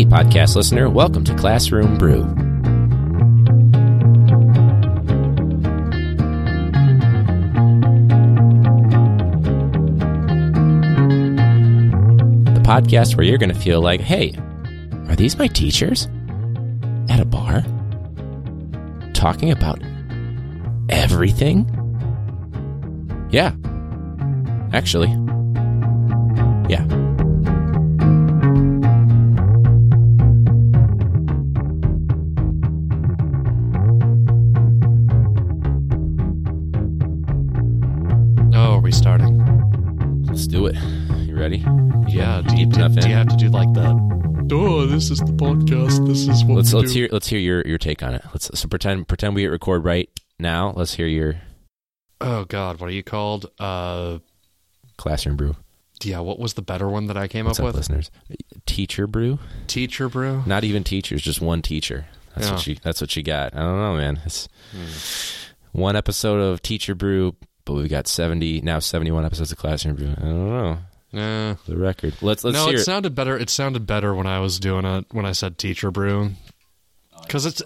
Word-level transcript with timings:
Hey, 0.00 0.06
podcast 0.06 0.56
listener, 0.56 0.88
welcome 0.88 1.24
to 1.24 1.34
Classroom 1.34 1.98
Brew. 1.98 2.22
The 12.54 12.62
podcast 12.62 13.14
where 13.14 13.26
you're 13.26 13.36
going 13.36 13.52
to 13.52 13.60
feel 13.60 13.82
like, 13.82 14.00
hey, 14.00 14.32
are 15.08 15.16
these 15.16 15.36
my 15.36 15.48
teachers? 15.48 16.08
At 17.10 17.20
a 17.20 17.26
bar? 17.26 17.62
Talking 19.12 19.50
about 19.50 19.82
everything? 20.88 21.68
Yeah. 23.30 23.52
Actually. 24.72 25.10
Yeah. 26.70 26.86
Do 43.40 43.46
you 43.46 43.50
in? 43.50 43.54
have 43.54 43.66
to 43.74 43.74
do 43.74 43.82
like 43.82 44.48
the? 44.48 44.54
Oh, 44.54 44.86
this 44.86 45.10
is 45.10 45.18
the 45.18 45.26
podcast. 45.32 46.06
This 46.06 46.28
is 46.28 46.44
what 46.44 46.56
Let's 46.56 46.72
we 46.72 46.80
let's 46.80 46.92
do. 46.92 46.98
hear 47.00 47.08
let's 47.12 47.28
hear 47.28 47.38
your 47.38 47.62
your 47.66 47.78
take 47.78 48.02
on 48.02 48.14
it. 48.14 48.22
Let's 48.32 48.50
so 48.58 48.68
pretend 48.68 49.08
pretend 49.08 49.34
we 49.34 49.42
hit 49.42 49.48
record 49.50 49.84
right 49.84 50.08
now. 50.38 50.72
Let's 50.76 50.94
hear 50.94 51.06
your 51.06 51.36
Oh 52.20 52.44
God, 52.44 52.80
what 52.80 52.88
are 52.88 52.92
you 52.92 53.02
called? 53.02 53.46
Uh, 53.58 54.18
classroom 54.98 55.36
brew. 55.36 55.56
yeah. 56.02 56.20
What 56.20 56.38
was 56.38 56.54
the 56.54 56.62
better 56.62 56.88
one 56.88 57.06
that 57.06 57.16
I 57.16 57.28
came 57.28 57.46
What's 57.46 57.58
up 57.58 57.64
up, 57.64 57.68
with? 57.68 57.76
listeners? 57.76 58.10
Teacher 58.66 59.06
brew. 59.06 59.38
Teacher 59.68 60.08
brew. 60.08 60.42
Not 60.46 60.64
even 60.64 60.84
teachers, 60.84 61.22
just 61.22 61.40
one 61.40 61.62
teacher. 61.62 62.06
That's 62.34 62.46
Yeah. 62.48 62.52
what 62.54 62.60
she. 62.62 62.78
That's 62.82 63.00
what 63.00 63.10
she 63.10 63.22
got. 63.22 63.54
I 63.56 63.60
don't 63.60 63.78
know, 63.78 63.96
man. 63.96 64.20
It's 64.26 64.48
one 65.72 65.96
episode 65.96 66.38
of 66.40 66.60
Teacher 66.62 66.94
Brew, 66.94 67.34
but 67.64 67.72
we've 67.74 67.88
got 67.88 68.06
seventy 68.06 68.60
now. 68.60 68.78
Seventy-one 68.80 69.24
episodes 69.24 69.50
of 69.52 69.58
Classroom 69.58 69.96
Brew. 69.96 70.10
I 70.16 70.20
don't 70.20 70.48
know 70.50 70.78
Nah. 71.12 71.56
the 71.66 71.76
record. 71.76 72.14
Let's 72.22 72.44
let's 72.44 72.56
no, 72.56 72.66
hear 72.66 72.76
it 72.76 72.80
it. 72.80 72.84
sounded 72.84 73.14
better. 73.14 73.36
It 73.36 73.50
sounded 73.50 73.86
better 73.86 74.14
when 74.14 74.26
I 74.26 74.38
was 74.40 74.60
doing 74.60 74.84
it 74.84 75.06
when 75.10 75.26
I 75.26 75.32
said 75.32 75.58
teacher 75.58 75.90
brew, 75.90 76.32
because 77.22 77.46
it's 77.46 77.62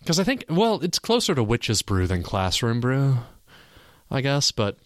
because 0.00 0.20
I 0.20 0.24
think 0.24 0.44
well, 0.48 0.80
it's 0.82 0.98
closer 0.98 1.34
to 1.34 1.42
witch's 1.42 1.82
brew 1.82 2.06
than 2.06 2.22
classroom 2.22 2.80
brew, 2.80 3.18
I 4.10 4.20
guess. 4.20 4.52
But 4.52 4.76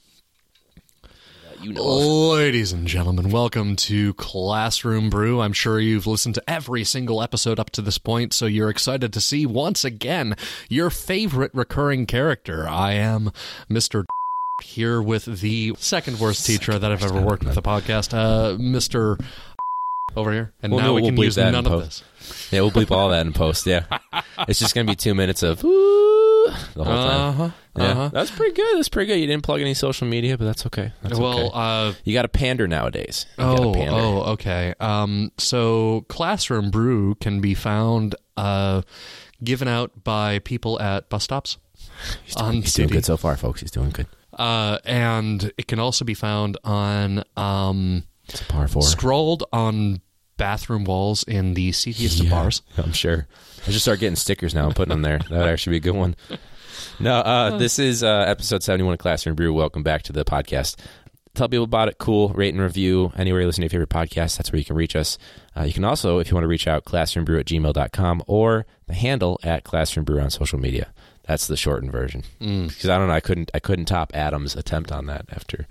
you 1.62 1.73
know. 1.73 1.84
Ladies 1.84 2.73
and 2.73 2.89
gentlemen, 2.89 3.31
welcome 3.31 3.77
to 3.77 4.15
Classroom 4.15 5.11
Brew. 5.11 5.41
I'm 5.41 5.53
sure 5.53 5.79
you've 5.79 6.09
listened 6.09 6.34
to 6.34 6.51
every 6.51 6.83
single 6.83 7.23
episode 7.23 7.61
up 7.61 7.71
to 7.71 7.83
this 7.83 7.99
point, 7.99 8.33
so 8.33 8.47
you're 8.47 8.71
excited 8.71 9.12
to 9.12 9.21
see 9.21 9.47
once 9.47 9.84
again 9.84 10.34
your 10.69 10.91
favorite 10.91 11.53
recurring 11.55 12.06
character. 12.06 12.69
I 12.69 12.95
am 12.95 13.31
Mr. 13.71 14.05
here 14.63 15.03
with 15.03 15.25
the 15.27 15.75
second 15.79 16.19
worst 16.21 16.47
teacher 16.47 16.79
that 16.79 16.91
I've 16.93 17.03
ever 17.05 17.21
worked 17.21 17.45
with 17.45 17.55
the 17.55 17.63
podcast, 17.63 18.15
uh, 18.15 18.57
Mr. 18.59 19.23
over 20.17 20.33
here. 20.33 20.53
And 20.63 20.73
Well, 20.73 20.81
now 20.81 20.87
no, 20.89 20.95
we 20.95 21.03
we'll 21.03 21.11
can 21.13 21.21
use 21.21 21.35
that 21.37 21.51
none 21.53 21.67
of 21.67 21.73
post. 21.73 22.05
this. 22.21 22.53
Yeah, 22.53 22.61
we'll 22.63 22.71
bleep 22.71 22.91
all 22.91 23.11
that 23.11 23.27
in 23.27 23.33
post. 23.33 23.67
Yeah, 23.67 23.85
it's 24.49 24.59
just 24.59 24.75
gonna 24.75 24.87
be 24.87 24.95
two 24.97 25.15
minutes 25.15 25.43
of 25.43 25.63
"Ooh," 25.65 26.47
the 26.75 26.85
whole 26.85 26.85
time. 26.85 27.21
Uh-huh. 27.21 27.51
Yeah, 27.77 27.85
Uh-huh. 27.91 28.09
that's 28.13 28.31
pretty 28.31 28.55
good. 28.55 28.77
That's 28.77 28.89
pretty 28.91 29.07
good. 29.13 29.19
You 29.21 29.27
didn't 29.27 29.43
plug 29.43 29.61
any 29.61 29.73
social 29.75 30.07
media, 30.07 30.37
but 30.37 30.45
that's 30.45 30.67
okay. 30.67 30.93
That's 31.03 31.19
Well, 31.19 31.47
okay. 31.47 31.51
uh, 31.55 31.93
You 32.05 32.13
got 32.13 32.23
to 32.23 32.29
pander 32.29 32.69
nowadays. 32.69 33.25
You 33.39 33.45
Oh, 33.45 33.73
pander. 33.73 33.93
oh, 33.95 34.23
okay. 34.33 34.75
Um, 34.79 35.33
so 35.39 36.05
Classroom 36.09 36.71
Brew 36.71 37.15
can 37.17 37.41
be 37.41 37.55
found 37.55 38.15
uh, 38.37 38.83
given 39.43 39.69
out 39.69 40.05
by 40.05 40.39
people 40.41 40.78
at 40.83 41.09
bus 41.09 41.25
stops 41.25 41.56
he's 42.25 42.34
doing, 42.34 42.47
on 42.47 42.55
he's 42.56 42.75
doing 42.75 42.89
good 42.91 43.05
so 43.06 43.17
far, 43.17 43.37
folks. 43.39 43.61
He's 43.62 43.71
doing 43.71 43.91
good. 43.91 44.06
Uh, 44.38 44.78
and 44.84 45.53
it 45.59 45.66
can 45.69 45.78
also 45.78 46.04
be 46.04 46.15
found 46.15 46.56
on 46.65 47.22
um, 47.37 48.04
It's 48.28 48.41
a 48.41 48.44
par 48.47 48.69
four. 48.69 48.82
scrolled 48.82 49.44
on 49.53 50.00
bathroom 50.37 50.84
walls 50.84 51.22
in 51.25 51.54
the 51.54 51.72
seediest 51.72 52.19
of 52.20 52.26
Yeah, 52.26 52.31
bars. 52.32 52.62
I'm 52.78 52.92
sure. 52.92 53.26
I 53.66 53.71
should 53.71 53.81
start 53.81 54.00
getting 54.00 54.16
stickers 54.16 54.54
now 54.54 54.66
and 54.66 54.75
putting 54.75 54.91
them 54.91 55.03
there. 55.03 55.19
That 55.19 55.31
would 55.31 55.48
actually 55.48 55.72
be 55.72 55.88
a 55.88 55.92
good 55.92 55.98
one. 55.98 56.16
No, 56.98 57.16
uh, 57.19 57.59
this 57.59 57.78
is 57.78 58.03
uh, 58.03 58.25
episode 58.26 58.62
71 58.62 58.94
of 58.94 58.98
Classroom 58.98 59.37
Brew. 59.37 59.53
Welcome 59.53 59.82
back 59.82 60.03
to 60.04 60.12
the 60.12 60.25
podcast. 60.25 60.76
Tell 61.34 61.48
people 61.48 61.65
about 61.65 61.88
it. 61.88 61.98
Cool. 61.98 62.31
Rate 62.31 62.53
and 62.54 62.62
review. 62.62 63.12
Anywhere 63.16 63.41
you 63.41 63.47
listen 63.47 63.62
to 63.62 63.65
your 63.65 63.71
favorite 63.71 63.88
podcast, 63.88 64.37
that's 64.37 64.50
where 64.53 64.59
you 64.59 64.65
can 64.65 64.76
reach 64.76 64.97
us. 64.97 65.16
Uh, 65.56 65.62
you 65.62 65.72
can 65.72 65.84
also, 65.84 66.19
if 66.19 66.28
you 66.31 66.34
want 66.34 66.44
to 66.44 66.48
reach 66.48 66.66
out, 66.66 66.84
classroombrew 66.84 67.38
at 67.41 67.47
gmail.com 67.47 68.22
or 68.26 68.66
the 68.87 68.94
handle 68.94 69.38
at 69.42 69.65
classroombrew 69.65 70.22
on 70.22 70.31
social 70.31 70.59
media. 70.59 70.92
That's 71.25 71.47
the 71.47 71.56
shortened 71.56 71.93
version. 71.93 72.25
Mm. 72.41 72.66
Because 72.69 72.88
I 72.88 72.99
don't 72.99 73.06
know, 73.06 73.15
I 73.15 73.21
couldn't, 73.21 73.50
I 73.55 73.60
couldn't 73.60 73.84
top 73.84 74.10
Adam's 74.12 74.56
attempt 74.56 74.91
on 74.91 75.06
that 75.06 75.27
after 75.31 75.66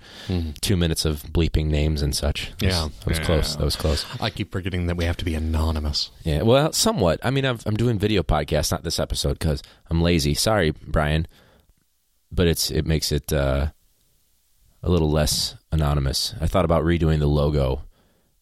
two 0.62 0.76
minutes 0.78 1.04
of 1.04 1.22
bleeping 1.24 1.66
names 1.66 2.00
and 2.00 2.16
such. 2.16 2.52
That 2.58 2.62
was- 2.66 2.74
Yeah. 2.74 2.88
that 3.00 3.06
was 3.06 3.18
Yeah. 3.18 3.24
close. 3.24 3.56
That 3.56 3.64
was 3.64 3.76
close. 3.76 4.06
I 4.20 4.30
keep 4.30 4.50
forgetting 4.50 4.86
that 4.86 4.96
we 4.96 5.04
have 5.04 5.18
to 5.18 5.24
be 5.26 5.34
anonymous. 5.34 6.10
Yeah, 6.24 6.40
well, 6.42 6.72
somewhat. 6.72 7.20
I 7.22 7.30
mean, 7.30 7.44
I've, 7.44 7.66
I'm 7.66 7.76
doing 7.76 7.98
video 7.98 8.22
podcasts, 8.22 8.72
not 8.72 8.82
this 8.82 8.98
episode, 8.98 9.38
because 9.38 9.62
I'm 9.90 10.00
lazy. 10.00 10.32
Sorry, 10.32 10.70
Brian, 10.70 11.26
but 12.30 12.46
it's 12.46 12.70
it 12.70 12.86
makes 12.86 13.12
it 13.12 13.30
uh, 13.30 13.66
a 14.82 14.90
little 14.90 15.10
less 15.10 15.54
anonymous. 15.70 16.34
I 16.40 16.46
thought 16.46 16.64
about 16.64 16.82
redoing 16.84 17.18
the 17.18 17.26
logo. 17.26 17.82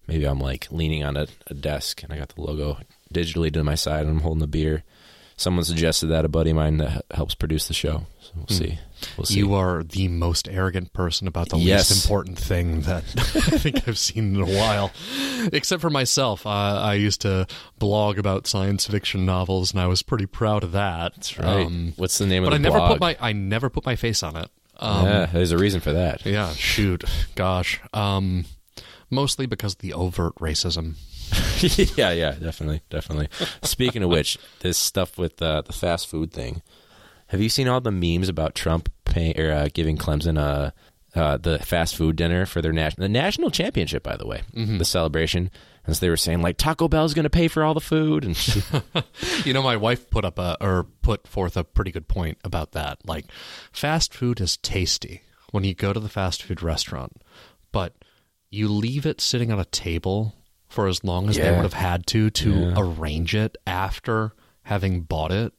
Maybe 0.07 0.25
I'm 0.27 0.39
like 0.41 0.69
leaning 0.71 1.03
on 1.05 1.17
a, 1.17 1.27
a 1.49 1.55
desk 1.55 2.03
and 2.05 2.13
I 2.13 2.19
got 2.19 2.31
the 2.31 2.41
logo 2.41 2.79
digitally 3.13 3.53
to 3.53 3.65
my 3.65 3.75
side 3.75 4.03
and 4.03 4.11
I'm 4.11 4.21
holding 4.21 4.43
a 4.43 4.47
beer. 4.47 4.85
Someone 5.41 5.65
suggested 5.65 6.09
that 6.09 6.25
a 6.25 6.29
buddy 6.29 6.51
of 6.51 6.57
mine 6.57 6.77
that 6.79 7.05
helps 7.13 7.35
produce 7.35 7.67
the 7.67 7.73
show. 7.75 8.05
So 8.21 8.33
we'll 8.37 8.47
see. 8.49 8.79
We'll 9.17 9.25
see. 9.25 9.39
You 9.39 9.55
are 9.55 9.83
the 9.83 10.09
most 10.09 10.49
arrogant 10.49 10.93
person 10.93 11.27
about 11.27 11.49
the 11.49 11.57
Yes. 11.57 11.91
least 11.91 12.05
important 12.05 12.39
thing 12.39 12.83
that 12.83 13.05
I 13.19 13.57
think 13.57 13.89
I've 13.89 13.97
seen 13.99 14.35
in 14.37 14.41
a 14.43 14.45
while. 14.59 14.91
Except 15.53 15.81
for 15.81 15.89
myself. 15.89 16.47
Uh, 16.47 16.51
I 16.51 16.95
used 16.95 17.23
to 17.23 17.47
blog 17.79 18.19
about 18.19 18.47
science 18.47 18.87
fiction 18.87 19.25
novels, 19.25 19.73
and 19.73 19.81
I 19.81 19.87
was 19.87 20.03
pretty 20.03 20.27
proud 20.27 20.63
of 20.63 20.73
that. 20.73 21.15
That's 21.15 21.39
right. 21.39 21.65
Um, 21.67 21.95
What's 21.97 22.19
the 22.19 22.27
name 22.27 22.45
but 22.45 22.53
I 22.53 22.57
of 22.57 22.63
the 22.63 22.69
never 22.69 22.79
blog? 22.79 22.91
put 22.93 23.01
my 23.01 23.17
I 23.19 23.33
never 23.33 23.71
put 23.71 23.87
my 23.87 23.97
face 23.97 24.23
on 24.23 24.37
it. 24.37 24.51
Um, 24.77 25.07
yeah, 25.07 25.27
there's 25.27 25.53
a 25.53 25.59
reason 25.59 25.81
for 25.81 25.93
that. 25.95 26.27
yeah, 26.27 26.53
shoot, 26.53 27.05
gosh. 27.35 27.81
Um, 27.95 28.45
mostly 29.11 29.47
because 29.47 29.73
of 29.73 29.79
the 29.81 29.95
overt 29.95 30.35
racism. 30.37 30.95
yeah, 31.97 32.11
yeah, 32.13 32.33
definitely, 32.33 32.83
definitely. 32.91 33.29
Speaking 33.63 34.03
of 34.03 34.11
which, 34.11 34.39
this 34.61 34.79
stuff 34.79 35.19
with 35.19 35.41
uh, 35.43 35.63
the 35.63 35.73
fast 35.73 36.09
food 36.09 36.33
thing. 36.33 36.63
Have 37.29 37.41
you 37.41 37.49
seen 37.49 37.69
all 37.69 37.81
the 37.81 37.93
memes 37.93 38.29
about 38.29 38.55
Trump 38.55 38.91
pay, 39.05 39.33
or, 39.35 39.53
uh, 39.53 39.69
giving 39.73 39.97
Clemson 39.97 40.39
a 40.39 40.73
uh, 41.15 41.37
the 41.37 41.59
fast 41.59 41.97
food 41.97 42.17
dinner 42.17 42.47
for 42.47 42.63
their 42.63 42.73
national 42.73 43.05
the 43.05 43.09
national 43.09 43.51
championship? 43.51 44.03
By 44.03 44.17
the 44.17 44.27
way, 44.27 44.43
the 44.79 44.85
celebration. 44.85 45.51
And 45.87 45.97
so 45.97 46.01
they 46.01 46.11
were 46.11 46.17
saying 46.17 46.43
like 46.43 46.57
Taco 46.57 46.89
Bell's 46.89 47.15
going 47.15 47.25
to 47.25 47.31
pay 47.31 47.49
for 47.49 47.65
all 47.65 47.75
the 47.75 47.81
food, 47.81 48.25
and 48.25 48.37
You 49.45 49.53
know, 49.53 49.63
my 49.63 49.77
wife 49.77 50.11
put 50.11 50.25
up 50.25 50.39
a 50.39 50.57
or 50.61 50.85
put 51.03 51.27
forth 51.27 51.57
a 51.57 51.65
pretty 51.65 51.91
good 51.91 52.09
point 52.09 52.39
about 52.45 52.73
that. 52.73 52.99
Like, 53.05 53.27
fast 53.73 54.13
food 54.13 54.41
is 54.41 54.57
tasty 54.57 55.23
when 55.53 55.65
you 55.65 55.75
go 55.75 55.93
to 55.93 56.01
the 56.01 56.09
fast 56.09 56.43
food 56.43 56.63
restaurant, 56.63 57.23
but 57.73 57.95
you 58.51 58.69
leave 58.69 59.07
it 59.07 59.21
sitting 59.21 59.51
on 59.53 59.61
a 59.61 59.65
table 59.65 60.35
for 60.71 60.87
as 60.89 61.05
long 61.05 61.29
as 61.29 61.37
they 61.37 61.51
would 61.51 61.61
have 61.63 61.75
had 61.75 62.07
to 62.07 62.31
to 62.31 62.51
Yeah. 62.53 62.75
arrange 62.79 63.35
it 63.35 63.59
after 63.67 64.33
having 64.63 65.03
bought 65.03 65.33
it. 65.33 65.53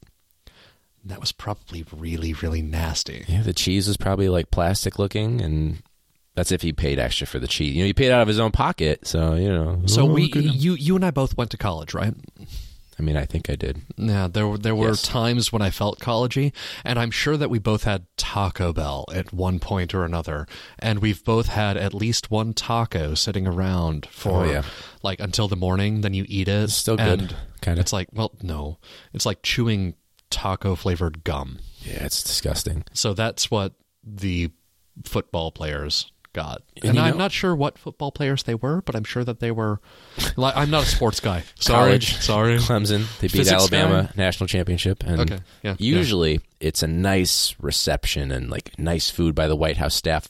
That 1.05 1.19
was 1.19 1.31
probably 1.31 1.85
really, 1.95 2.33
really 2.33 2.61
nasty. 2.63 3.25
yeah, 3.27 3.41
the 3.44 3.53
cheese 3.53 3.88
was 3.88 3.97
probably 3.97 4.29
like 4.29 4.50
plastic 4.51 4.97
looking, 4.97 5.41
and 5.41 5.81
that's 6.35 6.51
if 6.51 6.61
he 6.61 6.71
paid 6.73 6.97
extra 7.00 7.27
for 7.27 7.39
the 7.39 7.47
cheese. 7.47 7.75
You 7.75 7.81
know, 7.83 7.88
he 7.88 7.94
paid 7.94 8.12
out 8.12 8.21
of 8.21 8.27
his 8.27 8.39
own 8.39 8.51
pocket, 8.51 9.06
so 9.06 9.33
you 9.36 9.50
know. 9.50 9.81
So 9.88 10.03
oh, 10.03 10.06
we, 10.06 10.24
look 10.24 10.38
at 10.38 10.44
him. 10.44 10.51
you, 10.56 10.74
you 10.75 10.95
and 10.95 11.03
I 11.06 11.12
both 11.12 11.36
went 11.38 11.51
to 11.51 11.57
college, 11.57 11.94
right? 11.94 12.13
I 13.01 13.03
mean, 13.03 13.18
I 13.18 13.25
think 13.25 13.50
I 13.50 13.56
did. 13.56 13.81
Yeah, 13.98 14.27
there 14.27 14.48
were 14.48 14.59
there 14.59 14.75
were 14.75 14.89
Yes. 14.89 15.01
times 15.01 15.51
when 15.51 15.63
I 15.63 15.71
felt 15.71 16.00
collegey, 16.00 16.53
and 16.86 17.00
I'm 17.00 17.09
sure 17.09 17.36
that 17.36 17.50
we 17.50 17.57
both 17.57 17.83
had 17.83 18.06
Taco 18.15 18.71
Bell 18.74 19.06
at 19.12 19.33
one 19.33 19.57
point 19.59 19.95
or 19.95 20.06
another, 20.06 20.45
and 20.77 21.00
we've 21.00 21.24
both 21.24 21.48
had 21.48 21.77
at 21.77 21.95
least 21.95 22.30
one 22.30 22.53
taco 22.53 23.15
sitting 23.15 23.48
around 23.48 24.06
oh, 24.07 24.12
for 24.12 24.45
Oh, 24.45 24.51
yeah. 24.51 24.63
like 25.01 25.19
until 25.19 25.48
the 25.48 25.56
morning. 25.56 26.01
Then 26.01 26.13
you 26.13 26.25
eat 26.27 26.48
it. 26.48 26.65
It's 26.65 26.75
still 26.75 26.95
good, 26.95 27.36
kinda. 27.62 27.81
It's 27.81 27.92
like 27.92 28.09
well, 28.13 28.33
no, 28.44 28.77
it's 29.13 29.25
like 29.25 29.42
chewing 29.42 29.95
taco 30.30 30.75
flavored 30.75 31.24
gum. 31.24 31.57
Yeah, 31.81 32.06
it's 32.06 32.21
disgusting. 32.21 32.83
So 32.94 33.15
that's 33.15 33.50
what 33.50 33.74
the 34.03 34.51
football 35.06 35.51
players 35.51 36.12
got. 36.33 36.62
And 36.78 36.92
And, 36.92 37.00
I'm 37.00 37.12
know- 37.12 37.18
not 37.18 37.31
sure 37.31 37.56
what 37.56 37.78
football 37.78 38.12
players 38.12 38.44
they 38.44 38.56
were, 38.56 38.81
but 38.81 38.95
I'm 38.95 39.04
sure 39.04 39.24
that 39.24 39.39
they 39.39 39.51
were. 39.51 39.80
Like, 40.38 40.56
I'm 40.56 40.69
not 40.69 40.83
a 40.83 40.86
sports 40.86 41.19
guy. 41.19 41.44
Sorry, 41.60 41.89
College. 41.92 42.16
sorry. 42.18 42.57
Clemson. 42.57 43.06
They 43.19 43.28
beat 43.28 43.31
Physics 43.38 43.51
Alabama 43.60 44.12
national 44.16 44.48
championship, 44.48 45.04
and 45.06 45.22
Okay, 45.22 45.39
yeah, 45.63 45.75
usually 45.80 46.42
it's 46.60 46.83
a 46.83 46.88
nice 46.88 47.56
reception 47.60 48.31
and 48.31 48.50
like 48.50 48.72
nice 48.80 49.10
food 49.10 49.36
by 49.36 49.48
the 49.48 49.56
White 49.56 49.78
House 49.78 49.95
staff. 49.95 50.28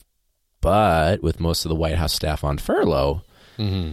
But 0.60 1.22
with 1.22 1.40
most 1.40 1.64
of 1.64 1.68
the 1.70 1.74
White 1.74 1.96
House 1.96 2.12
staff 2.12 2.44
on 2.44 2.58
furlough, 2.58 3.22
hmm 3.56 3.92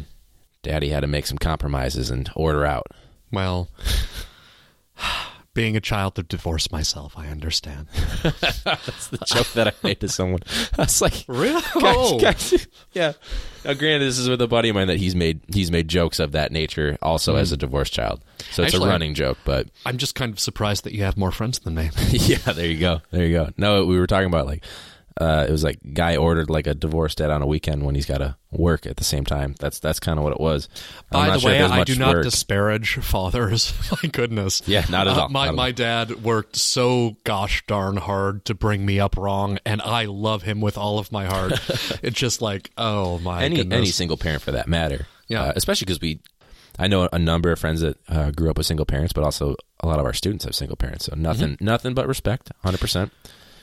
Daddy 0.62 0.90
had 0.90 1.00
to 1.02 1.08
make 1.08 1.26
some 1.26 1.38
compromises 1.38 2.10
and 2.10 2.30
order 2.36 2.66
out. 2.66 2.88
Well, 3.32 3.70
being 5.60 5.76
a 5.76 5.82
child 5.82 6.18
of 6.18 6.30
divorce 6.30 6.72
myself, 6.72 7.18
I 7.18 7.28
understand. 7.28 7.88
That's 8.24 9.08
the 9.08 9.18
joke 9.26 9.52
that 9.56 9.68
I 9.68 9.74
made 9.84 10.00
to 10.00 10.08
someone. 10.08 10.40
I 10.78 10.84
was 10.84 11.02
like, 11.02 11.26
Really? 11.28 11.62
guys, 11.74 11.96
oh. 11.98 12.18
guys, 12.18 12.68
yeah. 12.94 13.12
Now, 13.66 13.74
granted, 13.74 14.08
this 14.08 14.18
is 14.18 14.30
with 14.30 14.42
a 14.42 14.48
buddy 14.48 14.70
of 14.70 14.76
mine 14.76 14.88
that 14.88 15.00
he's 15.00 15.18
made 15.18 15.42
he's 15.54 15.70
made 15.70 15.90
jokes 15.90 16.18
of 16.22 16.32
that 16.32 16.54
nature 16.54 16.98
also 17.02 17.36
as 17.36 17.50
hmm. 17.50 17.56
a 17.56 17.58
divorced 17.58 17.92
child. 17.92 18.22
So 18.52 18.64
it's 18.64 18.74
Actually, 18.74 18.88
a 18.88 18.92
running 18.94 19.14
joke, 19.16 19.38
but 19.44 19.68
I'm 19.86 19.98
just 19.98 20.16
kind 20.16 20.32
of 20.32 20.40
surprised 20.40 20.86
that 20.86 20.94
you 20.94 21.04
have 21.04 21.18
more 21.18 21.32
friends 21.32 21.60
than 21.60 21.76
me. 21.76 21.90
yeah, 22.12 22.38
there 22.38 22.66
you 22.66 22.80
go, 22.80 23.02
there 23.12 23.26
you 23.26 23.34
go. 23.34 23.50
No, 23.58 23.86
we 23.86 24.00
were 24.00 24.08
talking 24.08 24.28
about 24.28 24.46
like 24.46 24.64
uh, 25.20 25.46
it 25.48 25.52
was 25.52 25.64
like 25.64 25.80
guy 25.94 26.16
ordered 26.16 26.50
like 26.50 26.66
a 26.68 26.74
divorce 26.74 27.14
dad 27.16 27.30
on 27.30 27.42
a 27.42 27.46
weekend 27.46 27.84
when 27.86 27.94
he's 27.96 28.06
got 28.06 28.20
to 28.20 28.38
work 28.52 28.86
at 28.86 28.98
the 28.98 29.04
same 29.04 29.26
time. 29.26 29.54
That's 29.60 29.80
that's 29.80 30.00
kind 30.00 30.18
of 30.18 30.24
what 30.24 30.32
it 30.34 30.40
was. 30.40 30.70
By 31.12 31.32
the 31.32 31.40
sure 31.40 31.52
way, 31.52 31.62
I 31.62 31.84
do 31.84 31.96
not 31.98 32.16
work. 32.16 32.24
disparage 32.24 32.96
fathers. 33.02 33.74
my 34.04 34.10
goodness. 34.10 34.62
Yeah, 34.66 34.86
not 34.90 35.08
at 35.08 35.18
Uh, 35.18 35.22
all, 35.24 35.30
my 35.30 35.50
at 35.50 35.56
my 35.56 35.72
dad 35.72 36.24
worked 36.24 36.56
so 36.56 37.18
gosh 37.26 37.64
darn 37.68 37.98
hard 37.98 38.46
to 38.46 38.54
bring 38.54 38.86
me 38.86 39.00
up 39.00 39.18
wrong, 39.18 39.60
and 39.66 39.82
I 39.82 40.06
love 40.06 40.44
him 40.44 40.62
with 40.62 40.78
all 40.78 41.00
of 41.00 41.12
my 41.12 41.26
heart. 41.26 41.52
it's 42.02 42.18
just 42.18 42.42
like, 42.42 42.72
oh 42.78 43.20
my 43.20 43.44
any 43.44 43.58
goodness. 43.58 43.78
any 43.78 43.88
single 43.92 44.18
parent 44.18 44.42
for 44.42 44.52
that 44.54 44.68
matter. 44.68 45.06
Yeah. 45.28 45.44
Uh, 45.44 45.54
especially 45.56 45.86
because 45.86 46.00
we, 46.02 46.22
I 46.80 46.88
know 46.88 47.08
a 47.12 47.20
number 47.20 47.52
of 47.52 47.60
friends 47.60 47.82
that 47.82 47.98
uh, 48.08 48.32
grew 48.32 48.50
up 48.50 48.58
with 48.58 48.66
single 48.68 48.86
parents, 48.86 49.12
but 49.14 49.24
also 49.24 49.56
a 49.82 49.88
lot 49.88 50.00
of 50.00 50.06
our 50.06 50.14
students 50.14 50.46
have 50.46 50.56
single 50.56 50.78
parents. 50.78 51.06
So 51.06 51.14
nothing, 51.16 51.50
Mm-hmm. 51.56 51.66
nothing 51.66 51.94
but 51.94 52.08
respect, 52.08 52.52
hundred 52.64 52.80
percent. 52.80 53.12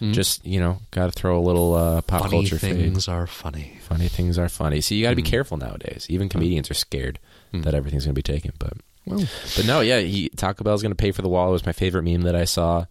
Just 0.01 0.45
you 0.47 0.61
know, 0.61 0.81
got 0.91 1.07
to 1.07 1.13
throw 1.13 1.39
a 1.39 1.41
little 1.41 1.75
uh, 1.75 2.03
pop 2.03 2.23
Funny 2.23 2.31
culture 2.33 2.59
fade. 2.59 2.77
things 2.77 3.09
are 3.09 3.27
funny. 3.27 3.79
Funny 3.83 4.09
things 4.09 4.39
are 4.39 4.49
funny. 4.49 4.81
So 4.81 4.95
you 4.95 5.03
got 5.03 5.11
to 5.11 5.17
be 5.17 5.23
Mm-hmm. 5.23 5.31
careful 5.31 5.57
nowadays. 5.57 6.07
Even 6.11 6.29
comedians 6.29 6.71
are 6.71 6.75
scared 6.75 7.19
that 7.53 7.73
everything's 7.75 8.05
going 8.05 8.15
to 8.15 8.19
be 8.19 8.23
taken. 8.23 8.53
But 8.59 8.75
Well, 9.07 9.25
but 9.57 9.65
no, 9.67 9.81
yeah, 9.81 10.01
he, 10.01 10.29
Taco 10.31 10.63
Bell's 10.65 10.83
going 10.83 10.93
to 10.93 10.97
pay 10.97 11.13
for 11.13 11.23
the 11.23 11.29
wall. 11.29 11.49
It 11.49 11.53
was 11.53 11.65
my 11.65 11.73
favorite 11.73 12.03
meme 12.03 12.23
that 12.23 12.37
I 12.37 12.45
saw. 12.45 12.85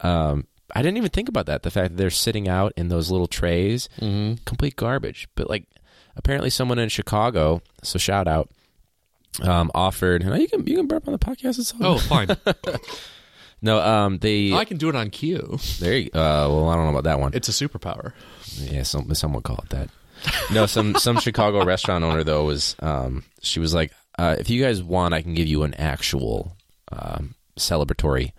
Um, 0.00 0.46
I 0.74 0.80
didn't 0.82 0.96
even 0.98 1.10
think 1.10 1.28
about 1.28 1.46
that. 1.46 1.62
The 1.62 1.70
fact 1.70 1.90
that 1.90 1.96
they're 1.96 2.08
sitting 2.10 2.48
out 2.48 2.72
in 2.76 2.88
those 2.88 3.10
little 3.10 3.26
trays, 3.26 3.88
Mm-hmm. 4.00 4.42
complete 4.46 4.76
garbage. 4.76 5.28
But 5.34 5.50
like, 5.50 5.64
apparently, 6.16 6.48
someone 6.50 6.78
in 6.78 6.88
Chicago, 6.88 7.60
so 7.82 7.98
shout 7.98 8.26
out, 8.28 8.48
um, 9.42 9.70
offered. 9.74 10.24
No, 10.24 10.34
you 10.34 10.48
can 10.48 10.66
you 10.66 10.76
can 10.76 10.86
burp 10.86 11.06
on 11.08 11.12
the 11.12 11.18
podcast. 11.18 11.58
It's 11.58 11.72
all 11.80 11.94
oh, 11.94 11.98
fine. 11.98 12.28
no, 13.62 13.80
um, 13.80 14.18
they 14.18 14.52
I 14.52 14.64
can 14.64 14.76
do 14.76 14.88
it 14.88 14.94
on 14.96 15.10
cue. 15.10 15.58
there. 15.80 15.96
You, 15.96 16.06
uh, 16.14 16.46
well, 16.48 16.68
I 16.68 16.76
don't 16.76 16.84
know 16.84 16.90
about 16.90 17.04
that 17.04 17.20
one. 17.20 17.32
It's 17.34 17.48
a 17.48 17.52
superpower. 17.52 18.12
Yeah, 18.56 18.82
some 18.82 19.14
some 19.14 19.32
would 19.34 19.44
call 19.44 19.58
it 19.58 19.70
that. 19.70 19.88
No, 20.52 20.66
some 20.66 20.94
some 20.96 21.18
Chicago 21.20 21.64
restaurant 21.64 22.04
owner 22.04 22.24
though 22.24 22.44
was 22.44 22.74
um 22.80 23.24
she 23.42 23.60
was 23.60 23.74
like, 23.74 23.92
uh, 24.18 24.36
if 24.38 24.50
you 24.50 24.62
guys 24.62 24.82
want, 24.82 25.14
I 25.14 25.22
can 25.22 25.34
give 25.34 25.46
you 25.48 25.62
an 25.62 25.74
actual 25.74 26.56
um, 26.90 27.34
celebratory 27.58 28.32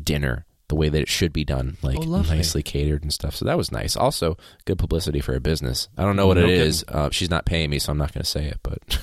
dinner 0.00 0.44
the 0.68 0.74
way 0.76 0.88
that 0.88 1.00
it 1.02 1.08
should 1.08 1.32
be 1.32 1.44
done, 1.44 1.76
like 1.82 1.96
Oh, 1.98 2.02
lovely. 2.02 2.36
nicely 2.36 2.62
catered 2.62 3.02
and 3.02 3.12
stuff. 3.12 3.34
So 3.34 3.44
that 3.44 3.56
was 3.56 3.72
nice. 3.72 3.96
Also, 3.96 4.36
good 4.66 4.78
publicity 4.78 5.20
for 5.20 5.34
a 5.34 5.40
business. 5.40 5.88
I 5.98 6.02
don't 6.04 6.14
know 6.14 6.28
what 6.28 6.36
No 6.36 6.44
it 6.44 6.50
is. 6.50 6.84
Uh, 6.86 7.10
she's 7.10 7.28
not 7.30 7.44
paying 7.44 7.70
me, 7.70 7.80
so 7.80 7.90
I'm 7.90 7.98
not 7.98 8.12
going 8.14 8.22
to 8.22 8.28
say 8.30 8.46
it. 8.46 8.60
But 8.62 8.98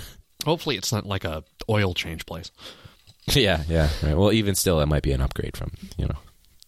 Hopefully, 0.45 0.77
it's 0.77 0.93
not 0.93 1.05
like 1.05 1.25
a 1.25 1.43
oil 1.69 1.93
change 1.93 2.25
place. 2.25 2.51
yeah, 3.35 3.63
yeah. 3.67 3.89
Right. 4.03 4.15
Well, 4.17 4.31
even 4.31 4.55
still, 4.55 4.79
it 4.79 4.85
might 4.87 5.03
be 5.03 5.11
an 5.11 5.21
upgrade 5.21 5.55
from 5.57 5.71
you 5.97 6.05
know 6.05 6.15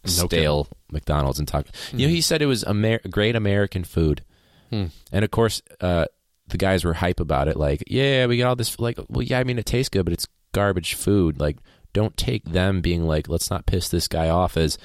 No 0.06 0.10
stale 0.28 0.68
McDonald's 0.92 1.40
and 1.40 1.48
taco. 1.48 1.70
You 1.94 2.08
know, 2.08 2.14
he 2.14 2.22
said 2.22 2.42
it 2.42 2.48
was 2.48 2.64
Amer- 2.68 3.02
great 3.10 3.36
American 3.36 3.84
food, 3.84 4.24
Hmm. 4.70 4.86
and 5.12 5.24
of 5.26 5.32
course, 5.32 5.62
uh, 5.82 6.06
the 6.48 6.58
guys 6.58 6.84
were 6.84 6.94
hype 6.96 7.20
about 7.20 7.48
it. 7.48 7.58
Like, 7.58 7.84
yeah, 7.88 8.26
we 8.26 8.38
got 8.38 8.50
all 8.50 8.56
this. 8.56 8.80
Like, 8.80 9.00
well, 9.10 9.22
yeah, 9.24 9.40
I 9.40 9.44
mean, 9.44 9.60
it 9.60 9.66
tastes 9.66 9.90
good, 9.90 10.04
but 10.04 10.14
it's 10.14 10.28
garbage 10.52 10.96
food. 10.96 11.40
Like, 11.40 11.58
don't 11.94 12.16
take 12.18 12.44
them 12.46 12.82
being 12.82 13.04
like, 13.04 13.30
let's 13.30 13.50
not 13.50 13.66
piss 13.66 13.90
this 13.90 14.08
guy 14.08 14.30
off 14.30 14.58
as, 14.58 14.78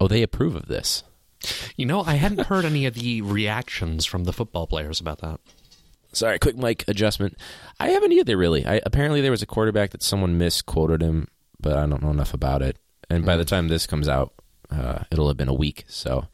oh, 0.00 0.08
they 0.08 0.22
approve 0.22 0.56
of 0.56 0.66
this. 0.66 1.02
You 1.76 1.86
know, 1.86 2.02
I 2.02 2.14
hadn't 2.14 2.46
heard 2.46 2.64
any 2.66 2.84
of 2.86 2.94
the 2.94 3.22
reactions 3.22 4.04
from 4.04 4.24
the 4.24 4.32
football 4.32 4.66
players 4.66 5.00
about 5.00 5.20
that. 5.20 5.40
Sorry, 6.12 6.38
quick 6.38 6.56
mic 6.56 6.84
adjustment. 6.88 7.36
I 7.78 7.90
haven't 7.90 8.12
either, 8.12 8.36
really. 8.36 8.66
I, 8.66 8.80
apparently, 8.84 9.20
there 9.20 9.30
was 9.30 9.42
a 9.42 9.46
quarterback 9.46 9.90
that 9.90 10.02
someone 10.02 10.38
misquoted 10.38 11.02
him, 11.02 11.28
but 11.60 11.76
I 11.76 11.86
don't 11.86 12.02
know 12.02 12.10
enough 12.10 12.34
about 12.34 12.62
it. 12.62 12.76
And 13.08 13.24
by 13.24 13.36
the 13.36 13.44
time 13.44 13.68
this 13.68 13.86
comes 13.86 14.08
out, 14.08 14.32
uh, 14.70 15.00
it'll 15.10 15.28
have 15.28 15.36
been 15.36 15.48
a 15.48 15.54
week. 15.54 15.84
So, 15.88 16.26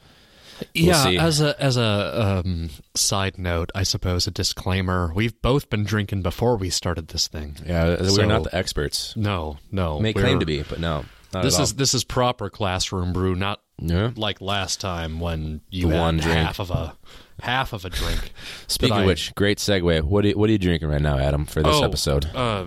We'll 0.74 0.84
yeah, 0.86 1.04
see. 1.04 1.18
as 1.18 1.40
a 1.42 1.62
as 1.62 1.76
a 1.76 2.40
um, 2.44 2.70
side 2.94 3.36
note, 3.36 3.70
I 3.74 3.82
suppose 3.82 4.26
a 4.26 4.30
disclaimer: 4.30 5.12
we've 5.14 5.40
both 5.42 5.68
been 5.68 5.84
drinking 5.84 6.22
before 6.22 6.56
we 6.56 6.70
started 6.70 7.08
this 7.08 7.28
thing. 7.28 7.56
yeah, 7.66 7.96
we're 8.00 8.08
So- 8.08 8.24
not 8.24 8.44
the 8.44 8.54
experts. 8.56 9.14
No, 9.16 9.58
no, 9.70 10.00
May 10.00 10.12
we're- 10.14 10.22
claim 10.24 10.40
to 10.40 10.46
be, 10.46 10.62
but 10.62 10.80
no. 10.80 11.04
Not 11.34 11.42
This 11.42 11.58
is 11.58 11.74
this 11.74 11.92
is 11.92 12.04
proper 12.04 12.48
classroom 12.48 13.12
brew, 13.12 13.34
not. 13.34 13.60
Yeah. 13.78 14.12
like 14.16 14.40
last 14.40 14.80
time 14.80 15.20
when 15.20 15.60
you 15.70 15.88
The 15.88 15.94
had 15.94 16.00
one 16.00 16.16
drink. 16.18 16.38
half 16.38 16.60
of 16.60 16.70
a 16.70 16.96
half 17.40 17.72
of 17.74 17.84
a 17.84 17.90
drink. 17.90 18.32
Speaking 18.68 18.96
of 18.96 19.02
I- 19.02 19.06
which, 19.06 19.34
great 19.34 19.58
segue. 19.58 20.02
What 20.02 20.24
are 20.24 20.28
you, 20.28 20.38
what 20.38 20.48
are 20.48 20.52
you 20.52 20.58
drinking 20.58 20.88
right 20.88 21.02
now, 21.02 21.18
Adam, 21.18 21.44
for 21.44 21.62
this 21.62 21.76
Oh, 21.76 21.84
episode? 21.84 22.24
Uh, 22.34 22.66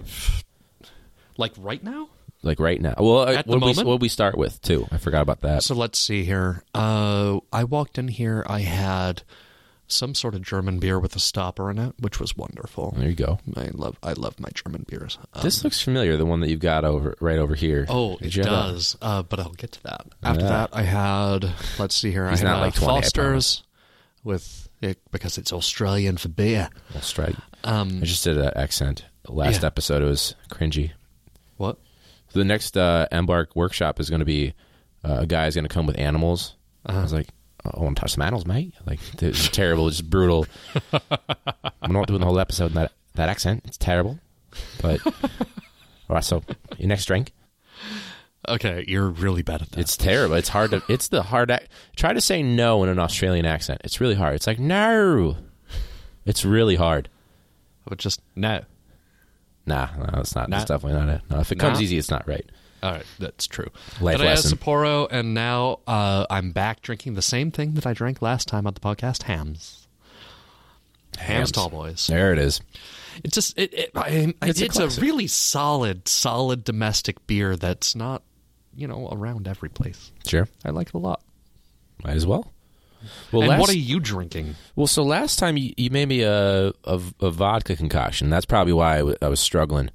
like 1.38 1.54
right 1.58 1.84
now. 1.84 2.10
Like 2.42 2.60
right 2.60 2.80
now? 2.80 2.94
Well, 2.98 3.20
uh, 3.28 3.34
At 3.34 3.48
the 3.48 3.58
what 3.58 3.78
we, 3.78 3.84
what 3.84 4.00
we 4.00 4.08
start 4.08 4.38
with 4.38 4.62
too? 4.62 4.88
I 4.92 4.98
forgot 4.98 5.22
about 5.24 5.42
that. 5.42 5.64
So 5.64 5.76
let's 5.76 6.00
see 6.00 6.24
here. 6.24 6.64
Uh, 6.74 7.40
I 7.52 7.66
walked 7.66 7.98
in 7.98 8.08
here. 8.08 8.46
I 8.48 8.60
had 8.60 9.24
some 9.92 10.14
sort 10.16 10.36
of 10.36 10.42
German 10.44 10.80
beer 10.80 11.00
with 11.00 11.16
a 11.16 11.20
stopper 11.20 11.70
in 11.72 11.78
it, 11.80 11.94
which 12.00 12.20
was 12.20 12.38
wonderful. 12.38 12.94
There 12.98 13.10
you 13.10 13.16
go. 13.16 13.40
I 13.58 13.70
love 13.74 13.98
I 14.04 14.14
love 14.14 14.40
my 14.40 14.50
German 14.54 14.86
beers. 14.88 15.18
Um, 15.34 15.42
This 15.44 15.64
looks 15.64 15.82
familiar. 15.82 16.16
The 16.16 16.26
one 16.26 16.40
that 16.42 16.50
you've 16.50 16.60
got 16.60 16.86
over 16.86 17.16
right 17.20 17.40
over 17.40 17.56
here. 17.56 17.86
oh, 17.90 18.18
Did 18.18 18.38
it 18.38 18.44
does. 18.44 18.96
Uh, 19.02 19.24
but 19.24 19.40
I'll 19.40 19.50
get 19.54 19.72
to 19.74 19.84
that. 19.84 20.06
After 20.24 20.44
Yeah. 20.44 20.50
that, 20.50 20.70
I 20.74 20.84
had 20.84 21.52
let's 21.80 21.96
see 21.96 22.12
here. 22.12 22.30
He's 22.30 22.44
I 22.44 22.48
had 22.48 22.54
not 22.56 22.62
like 22.62 22.76
20, 22.76 23.02
Foster's 23.02 23.64
with 24.24 24.70
it 24.82 25.00
because 25.12 25.38
it's 25.38 25.52
Australian 25.52 26.18
for 26.18 26.30
beer. 26.30 26.70
We'll. 26.94 27.36
Um, 27.64 28.00
I 28.02 28.06
just 28.06 28.24
did 28.24 28.38
that 28.38 28.56
accent. 28.58 29.06
Last 29.28 29.62
Yeah. 29.62 29.68
episode 29.68 30.02
it 30.02 30.06
was 30.06 30.36
cringy. 30.50 30.92
what? 31.58 31.78
The 32.34 32.46
next 32.46 32.78
uh, 32.78 33.08
Embark 33.12 33.56
workshop 33.56 34.00
is 34.00 34.10
going 34.10 34.20
to 34.20 34.26
be 34.26 34.54
uh, 35.04 35.26
a 35.30 35.46
is 35.48 35.56
going 35.56 35.68
to 35.68 35.74
come 35.74 35.88
with 35.88 35.98
animals. 35.98 36.56
Uh-huh. 36.86 37.00
I 37.00 37.02
was 37.02 37.12
like, 37.14 37.28
I 37.66 37.80
want 37.82 37.98
to 37.98 38.02
touch 38.02 38.12
some 38.14 38.22
animals, 38.22 38.46
mate. 38.46 38.74
Like, 38.86 39.00
it's 39.22 39.50
terrible, 39.50 39.90
just 39.90 40.10
brutal. 40.10 40.46
I'm 41.82 41.92
not 41.92 42.08
doing 42.08 42.20
the 42.22 42.26
whole 42.26 42.40
episode 42.40 42.68
in 42.68 42.74
that 42.76 42.92
that 43.16 43.30
accent. 43.30 43.64
It's 43.66 43.78
terrible. 43.78 44.20
But 44.82 45.06
all 45.06 45.12
right, 46.10 46.24
so 46.24 46.44
your 46.78 46.88
next 46.88 47.06
drink. 47.06 47.32
Okay, 48.48 48.86
you're 48.88 49.10
really 49.10 49.42
bad 49.44 49.62
at 49.62 49.72
that. 49.72 49.80
It's 49.80 49.98
terrible. 49.98 50.36
It's 50.36 50.50
hard 50.50 50.72
to. 50.72 50.82
It's 50.88 51.10
the 51.10 51.22
hard. 51.24 51.52
Ac- 51.52 51.68
Try 51.96 52.14
to 52.14 52.22
say 52.22 52.42
no 52.42 52.82
in 52.84 52.90
an 52.90 52.98
Australian 53.00 53.46
accent. 53.46 53.82
It's 53.84 54.00
really 54.00 54.16
hard. 54.16 54.36
It's 54.36 54.48
like 54.48 54.60
no. 54.60 55.36
It's 56.26 56.46
really 56.46 56.76
hard. 56.76 57.10
but 57.86 57.98
just 57.98 58.22
no. 58.36 58.62
Nah, 59.66 59.90
no, 59.98 60.20
it's 60.22 60.36
not. 60.36 60.50
Nah. 60.50 60.58
It's 60.58 60.66
definitely 60.66 61.00
not 61.00 61.10
it. 61.10 61.22
No, 61.30 61.40
if 61.42 61.52
it 61.52 61.60
comes 61.60 61.82
easy, 61.82 61.98
it's 61.98 62.10
not 62.10 62.28
right. 62.28 62.46
All 62.82 62.92
right, 62.92 63.06
that's 63.20 63.48
true. 63.48 63.70
Life 64.00 64.18
then 64.18 64.28
I 64.28 64.30
had. 64.32 64.40
Sapporo, 64.40 65.08
and 65.12 65.34
now 65.34 65.80
uh, 65.88 66.26
I'm 66.30 66.52
back 66.52 66.82
drinking 66.82 67.16
the 67.16 67.22
same 67.22 67.52
thing 67.52 67.74
that 67.74 67.86
I 67.86 67.94
drank 67.94 68.22
last 68.22 68.48
time 68.48 68.66
on 68.68 68.74
the 68.74 68.80
podcast: 68.80 69.24
Hamm's. 69.24 69.88
Hamm's, 71.18 71.28
Hamm's. 71.28 71.52
tall 71.52 71.70
boys. 71.70 72.08
There 72.08 72.32
it 72.32 72.40
is. 72.40 72.62
It's 73.24 73.36
just 73.36 73.58
it, 73.58 73.74
it, 73.74 73.92
I, 73.96 74.34
I, 74.42 74.50
It's 74.50 74.62
it's, 74.62 74.80
a 74.80 74.86
a, 74.86 75.02
really 75.02 75.28
solid, 75.28 76.08
solid 76.08 76.64
domestic 76.64 77.26
beer 77.28 77.56
that's 77.58 77.96
not 77.96 78.24
you 78.76 78.88
know 78.88 79.10
around 79.12 79.48
every 79.48 79.70
place. 79.70 80.12
Sure, 80.26 80.48
I 80.64 80.70
like 80.70 80.88
it 80.90 80.94
a 80.94 81.00
lot. 81.00 81.22
might 82.04 82.16
as 82.16 82.26
well. 82.26 82.52
Well, 83.32 83.44
and 83.44 83.50
last, 83.50 83.60
what 83.62 83.70
are 83.70 83.78
you 83.78 84.00
drinking? 84.00 84.56
well, 84.76 84.88
so 84.88 85.04
last 85.04 85.40
time 85.40 85.56
you, 85.56 85.74
you 85.78 85.90
made 85.90 86.08
me 86.08 86.22
a, 86.22 86.74
a 86.84 87.02
a 87.22 87.32
vodka 87.32 87.76
concoction. 87.76 88.30
That's 88.30 88.46
probably 88.46 88.74
why 88.74 88.96
I, 88.96 88.98
w- 89.00 89.18
I 89.22 89.28
was 89.28 89.40
struggling. 89.40 89.90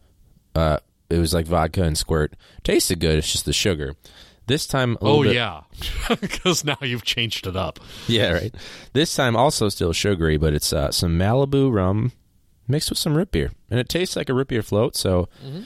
Uh, 0.55 0.79
it 1.11 1.19
was 1.19 1.35
like 1.35 1.47
vodka 1.47 1.83
and 1.83 1.97
squirt. 1.99 2.35
Tasted 2.63 3.01
good. 3.01 3.19
It's 3.19 3.31
just 3.33 3.45
the 3.45 3.53
sugar. 3.53 3.95
This 4.47 4.67
time, 4.67 4.95
a 5.01 5.05
Oh 5.07 5.23
bit- 5.23 5.35
yeah, 5.35 5.63
because 6.21 6.65
now 6.65 6.77
you've 6.83 7.05
changed 7.05 7.47
it 7.47 7.57
up. 7.57 7.81
Yeah, 8.07 8.33
right. 8.33 8.55
This 8.93 9.15
time 9.15 9.37
also 9.37 9.69
still 9.71 9.93
sugary, 9.95 10.37
but 10.37 10.53
it's 10.53 10.73
uh, 10.73 10.91
some 10.93 11.19
Malibu 11.19 11.73
rum 11.73 12.13
mixed 12.69 12.91
with 12.91 12.99
some 12.99 13.17
root 13.17 13.31
beer, 13.31 13.53
and 13.71 13.81
it 13.81 13.89
tastes 13.89 14.17
like 14.17 14.29
a 14.29 14.35
root 14.35 14.49
beer 14.49 14.63
float. 14.63 14.97
So 14.97 15.29
Mm-hmm. 15.45 15.63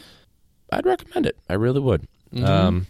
I'd 0.71 0.85
recommend 0.87 1.27
it. 1.27 1.39
I 1.49 1.55
really 1.55 1.81
would. 1.81 2.07
Um, 2.43 2.87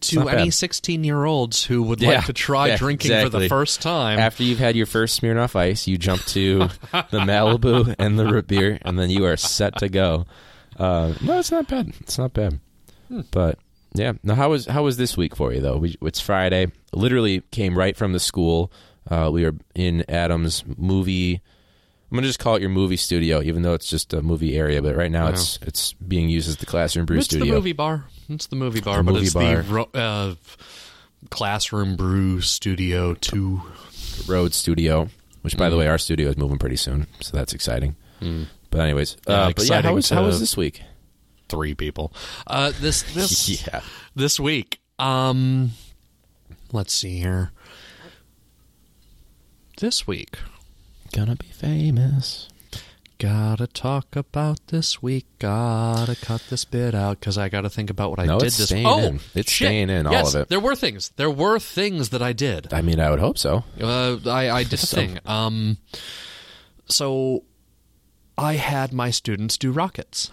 To 0.00 0.28
any 0.30 0.44
bad. 0.46 0.54
16 0.54 1.04
year 1.04 1.24
olds 1.26 1.62
who 1.64 1.82
would 1.82 2.00
Yeah, 2.00 2.08
like 2.08 2.24
to 2.24 2.32
try 2.32 2.68
yeah, 2.68 2.76
drinking 2.78 3.10
for 3.22 3.28
the 3.28 3.46
first 3.48 3.82
time, 3.82 4.18
after 4.18 4.42
you've 4.42 4.58
had 4.58 4.74
your 4.74 4.86
first 4.86 5.20
Smirnoff 5.20 5.54
Ice, 5.54 5.86
you 5.86 5.98
jump 5.98 6.22
to 6.28 6.58
the 7.10 7.20
Malibu 7.20 7.94
and 7.98 8.18
the 8.18 8.24
root 8.24 8.46
beer, 8.48 8.78
and 8.82 8.98
then 8.98 9.10
you 9.10 9.26
are 9.26 9.36
set 9.36 9.76
to 9.80 9.88
go. 9.90 10.24
Uh, 10.80 11.14
no, 11.22 11.38
it's 11.38 11.50
not 11.50 11.68
bad. 11.68 11.92
It's 12.00 12.18
not 12.18 12.32
bad. 12.32 12.58
Hmm. 13.08 13.20
But 13.30 13.58
yeah, 13.94 14.12
now 14.22 14.34
how 14.34 14.50
was 14.50 14.66
how 14.66 14.82
was 14.84 14.96
this 14.96 15.16
week 15.16 15.36
for 15.36 15.52
you 15.52 15.60
though? 15.60 15.76
We, 15.76 15.96
it's 16.02 16.20
Friday. 16.20 16.68
Literally 16.92 17.42
came 17.50 17.76
right 17.76 17.96
from 17.96 18.12
the 18.12 18.20
school. 18.20 18.72
Uh, 19.10 19.30
we 19.32 19.44
were 19.44 19.54
in 19.74 20.04
Adam's 20.08 20.64
movie. 20.76 21.40
I'm 22.10 22.16
gonna 22.16 22.26
just 22.26 22.38
call 22.40 22.56
it 22.56 22.60
your 22.60 22.70
movie 22.70 22.96
studio, 22.96 23.40
even 23.42 23.62
though 23.62 23.74
it's 23.74 23.88
just 23.88 24.12
a 24.12 24.22
movie 24.22 24.56
area. 24.56 24.80
But 24.82 24.96
right 24.96 25.10
now, 25.12 25.28
it's 25.28 25.58
it's 25.62 25.92
being 25.92 26.28
used 26.28 26.48
as 26.48 26.56
the 26.56 26.66
classroom 26.66 27.06
brew 27.06 27.18
it's 27.18 27.26
studio. 27.26 27.44
It's 27.44 27.50
the 27.50 27.54
movie 27.56 27.72
bar. 27.72 28.04
It's 28.28 28.46
the 28.46 28.56
movie 28.56 28.80
bar, 28.80 28.96
The 28.98 29.02
but 29.04 29.12
movie 29.12 29.26
it's 29.26 29.34
bar. 29.34 29.62
the 29.62 29.72
ro- 29.72 29.90
uh, 29.94 30.34
classroom 31.30 31.96
brew 31.96 32.40
studio 32.40 33.14
two. 33.14 33.62
Road 34.26 34.52
Studio, 34.54 35.08
which 35.42 35.56
by 35.56 35.70
the 35.70 35.76
Mm. 35.76 35.80
way, 35.80 35.88
our 35.88 35.96
studio 35.98 36.28
is 36.28 36.36
moving 36.36 36.58
pretty 36.58 36.76
soon, 36.76 37.06
so 37.20 37.36
that's 37.36 37.54
exciting. 37.54 37.96
But 38.70 38.80
anyways, 38.80 39.16
Yeah, 39.28 39.34
uh, 39.34 39.52
but 39.54 39.68
yeah, 39.68 39.82
how 39.82 39.94
was 39.94 40.08
how 40.10 40.24
was 40.24 40.40
this 40.40 40.56
week? 40.56 40.82
Three 41.48 41.74
people. 41.74 42.12
Uh, 42.46 42.72
this 42.80 43.02
this 43.14 43.48
Yeah, 43.66 43.80
this 44.14 44.38
week. 44.38 44.80
Um, 44.98 45.70
let's 46.72 46.92
see 46.92 47.18
here. 47.18 47.50
This 49.78 50.06
week, 50.06 50.36
gonna 51.12 51.36
be 51.36 51.46
famous. 51.48 52.48
gotta 53.18 53.66
talk 53.66 54.14
about 54.14 54.58
this 54.68 55.02
week. 55.02 55.26
Gotta 55.38 56.14
cut 56.16 56.42
this 56.50 56.64
bit 56.66 56.94
out 56.94 57.18
because 57.18 57.38
I 57.38 57.48
gotta 57.48 57.70
think 57.70 57.88
about 57.90 58.10
what 58.10 58.18
I 58.20 58.26
No, 58.26 58.38
did 58.38 58.46
this. 58.50 58.66
staying 58.66 58.86
oh, 58.86 58.98
in. 59.00 59.20
It's 59.34 59.50
shit. 59.50 59.66
staying 59.68 59.88
in, 59.90 60.06
all 60.06 60.12
Yes, 60.12 60.34
of 60.34 60.42
it. 60.42 60.48
There 60.48 60.60
were 60.60 60.76
things. 60.76 61.10
There 61.16 61.30
were 61.30 61.58
things 61.58 62.10
that 62.10 62.20
I 62.22 62.32
did. 62.34 62.72
I 62.74 62.82
mean, 62.82 63.00
I 63.00 63.10
would 63.10 63.20
hope 63.20 63.38
so. 63.38 63.64
Uh, 63.80 64.18
I, 64.26 64.50
I 64.50 64.62
did 64.64 64.74
a 64.82 64.86
thing. 64.86 65.18
Um, 65.24 65.78
so 66.88 67.44
I 68.38 68.54
had 68.54 68.92
my 68.92 69.10
students 69.10 69.56
do 69.58 69.70
rockets. 69.72 70.30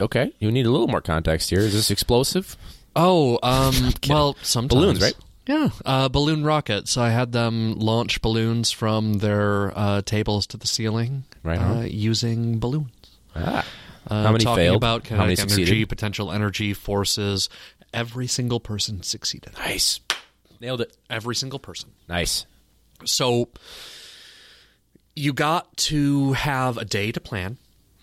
Okay, 0.00 0.32
you 0.38 0.50
need 0.52 0.66
a 0.66 0.70
little 0.70 0.88
more 0.88 1.00
context 1.00 1.50
here. 1.50 1.60
Is 1.60 1.72
this 1.72 1.90
explosive? 1.90 2.56
Oh, 2.94 3.38
um, 3.42 3.92
well, 4.08 4.36
sometimes 4.42 4.68
Balloons, 4.80 5.00
right? 5.02 5.14
Yeah, 5.46 5.70
uh, 5.84 6.08
balloon 6.08 6.44
rockets. 6.44 6.96
I 6.96 7.10
had 7.10 7.32
them 7.32 7.74
launch 7.78 8.22
balloons 8.22 8.70
from 8.70 9.14
their 9.14 9.76
uh, 9.76 10.02
tables 10.02 10.46
to 10.48 10.56
the 10.56 10.66
ceiling, 10.68 11.24
Right 11.42 11.58
uh, 11.58 11.80
using 11.80 12.58
balloons. 12.60 12.90
Ah, 13.34 13.66
Uh, 14.06 14.22
how 14.24 14.32
many 14.32 14.44
talking 14.44 14.64
failed? 14.64 14.76
about 14.76 15.06
how 15.08 15.16
many 15.16 15.34
kinetic 15.36 15.52
energy, 15.52 15.64
succeeded? 15.64 15.88
potential 15.88 16.30
energy, 16.32 16.74
forces. 16.74 17.48
Every 17.94 18.26
single 18.26 18.60
person 18.60 19.02
succeeded. 19.02 19.52
Nice, 19.58 20.00
nailed 20.60 20.80
it. 20.80 20.96
Every 21.10 21.34
single 21.34 21.58
person. 21.58 21.90
Nice. 22.08 22.46
So 23.04 23.48
you 25.14 25.32
got 25.32 25.76
to 25.76 26.32
have 26.34 26.76
a 26.78 26.84
day 26.84 27.12
to 27.12 27.20
plan. 27.20 27.58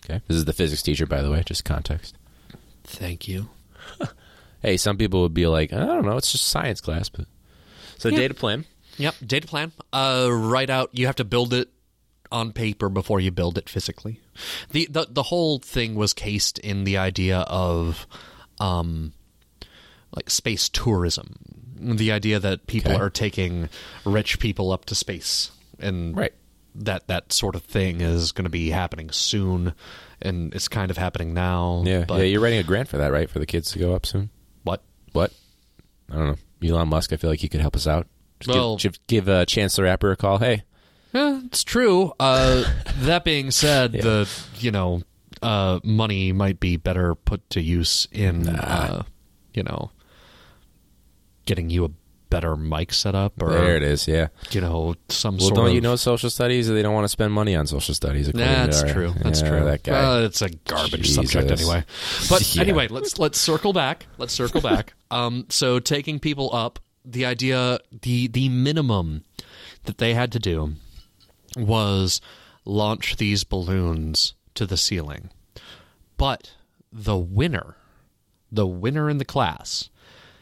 Okay, 0.06 0.22
this 0.28 0.38
is 0.38 0.46
the 0.46 0.54
physics 0.54 0.82
teacher, 0.82 1.06
by 1.06 1.22
the 1.22 1.30
way. 1.32 1.44
Just 1.46 1.66
context. 1.66 2.16
Thank 2.84 3.28
you. 3.28 3.50
Hey, 4.62 4.76
some 4.76 4.98
people 4.98 5.22
would 5.22 5.34
be 5.34 5.48
like, 5.48 5.72
I 5.72 5.78
don't 5.86 6.06
know, 6.06 6.18
it's 6.18 6.34
just 6.34 6.46
science 6.46 6.82
class, 6.82 7.08
but 7.08 7.28
so 7.98 8.10
Yeah. 8.10 8.18
data 8.18 8.34
plan. 8.34 8.66
Yep, 8.98 9.16
data 9.26 9.48
plan. 9.48 9.72
Uh, 9.94 10.28
write 10.30 10.70
out. 10.70 10.90
You 10.92 11.06
have 11.06 11.16
to 11.16 11.24
build 11.24 11.54
it 11.54 11.70
on 12.30 12.52
paper 12.52 12.90
before 12.90 13.22
you 13.22 13.32
build 13.32 13.58
it 13.58 13.70
physically. 13.70 14.20
the 14.72 14.86
the 14.92 15.08
The 15.10 15.24
whole 15.24 15.60
thing 15.60 15.96
was 15.96 16.12
cased 16.12 16.60
in 16.60 16.84
the 16.84 16.98
idea 16.98 17.40
of, 17.48 18.06
um, 18.60 19.14
like 20.14 20.30
space 20.30 20.68
tourism. 20.68 21.38
The 21.80 22.12
idea 22.12 22.38
that 22.42 22.68
people 22.68 22.92
Okay. 22.92 23.00
are 23.02 23.10
taking 23.10 23.70
rich 24.04 24.40
people 24.40 24.74
up 24.74 24.84
to 24.88 24.94
space, 24.96 25.52
and 25.80 26.18
Right. 26.18 26.34
That 26.76 27.08
that 27.08 27.32
sort 27.34 27.56
of 27.56 27.64
thing 27.64 28.02
is 28.02 28.32
going 28.32 28.44
to 28.46 28.50
be 28.50 28.70
happening 28.70 29.10
soon, 29.12 29.74
and 30.22 30.54
it's 30.54 30.68
kind 30.68 30.92
of 30.92 30.98
happening 30.98 31.34
now. 31.34 31.84
Yeah, 31.86 32.06
but 32.08 32.16
yeah. 32.20 32.24
You're 32.26 32.42
writing 32.42 32.60
a 32.60 32.64
grant 32.64 32.88
for 32.90 32.98
that, 32.98 33.12
right? 33.12 33.30
For 33.30 33.40
the 33.40 33.46
kids 33.46 33.72
to 33.72 33.80
go 33.80 33.94
up 33.96 34.06
soon. 34.06 34.30
what? 34.64 34.82
What? 35.14 35.34
I 36.12 36.16
don't 36.16 36.26
know. 36.28 36.36
Elon 36.70 36.90
Musk. 36.90 37.14
I 37.14 37.16
feel 37.18 37.30
like 37.30 37.40
he 37.40 37.48
could 37.50 37.62
help 37.62 37.76
us 37.76 37.88
out. 37.88 38.08
Just 38.40 38.56
Well- 38.56 38.78
give, 38.78 39.00
give, 39.08 39.28
uh, 39.30 39.46
Chancellor 39.46 39.86
Rapper 39.86 40.12
a 40.12 40.16
call. 40.16 40.38
Hey, 40.38 40.64
Yeah, 41.14 41.42
it's 41.46 41.64
true. 41.64 42.14
Uh, 42.20 42.64
that 43.00 43.24
being 43.24 43.52
said, 43.52 43.92
the 43.94 44.30
you 44.60 44.72
know 44.72 45.02
uh, 45.42 45.80
money 45.84 46.32
might 46.32 46.60
be 46.60 46.78
better 46.78 47.16
put 47.16 47.50
to 47.52 47.62
use 47.62 48.08
in 48.12 48.48
uh, 48.48 49.04
you 49.54 49.64
know 49.64 49.92
getting 51.46 51.70
you 51.70 51.86
a 51.86 51.90
better 52.30 52.56
mic 52.56 52.94
setup 52.94 53.42
or 53.42 53.50
there 53.52 53.76
it 53.76 53.84
is. 53.84 54.08
Yeah. 54.08 54.28
you 54.52 54.62
know 54.62 54.96
some 55.10 55.38
Well, 55.38 55.48
sort 55.48 55.56
don't 55.56 55.68
of. 55.70 55.74
you 55.74 55.82
know 55.82 55.96
social 55.96 56.30
studies? 56.30 56.68
They 56.68 56.82
don't 56.82 56.94
want 56.94 57.06
to 57.06 57.10
spend 57.10 57.34
money 57.34 57.56
on 57.56 57.66
social 57.68 57.94
studies. 57.96 58.32
That's 58.32 58.84
our- 58.84 58.90
true. 58.94 59.14
That's 59.22 59.42
yeah, 59.42 59.50
true. 59.50 59.64
That 59.66 59.84
guy. 59.84 59.92
Well, 59.94 60.26
it's 60.26 60.42
a 60.42 60.50
garbage 60.50 61.10
subject 61.10 61.52
anyway. 61.52 61.84
But 62.30 62.42
Yeah. 62.56 62.62
anyway, 62.62 62.88
let's 62.88 63.18
let's 63.20 63.40
circle 63.40 63.74
back. 63.74 64.06
Let's 64.18 64.34
circle 64.34 64.62
back. 64.62 64.94
Um, 65.12 65.48
so 65.50 65.80
taking 65.80 66.20
people 66.20 66.52
up, 66.54 66.78
the 67.04 67.26
idea, 67.26 67.80
the 68.04 68.28
the 68.28 68.48
minimum 68.48 69.24
that 69.86 69.98
they 69.98 70.14
had 70.14 70.32
to 70.34 70.40
do 70.40 70.74
was 71.58 72.22
launch 72.64 73.16
these 73.18 73.44
balloons 73.44 74.36
to 74.54 74.68
the 74.68 74.78
ceiling. 74.78 75.32
But 76.18 76.54
the 76.92 77.18
winner, 77.18 77.76
the 78.52 78.68
winner 78.68 79.10
in 79.10 79.18
the 79.18 79.26
class, 79.26 79.90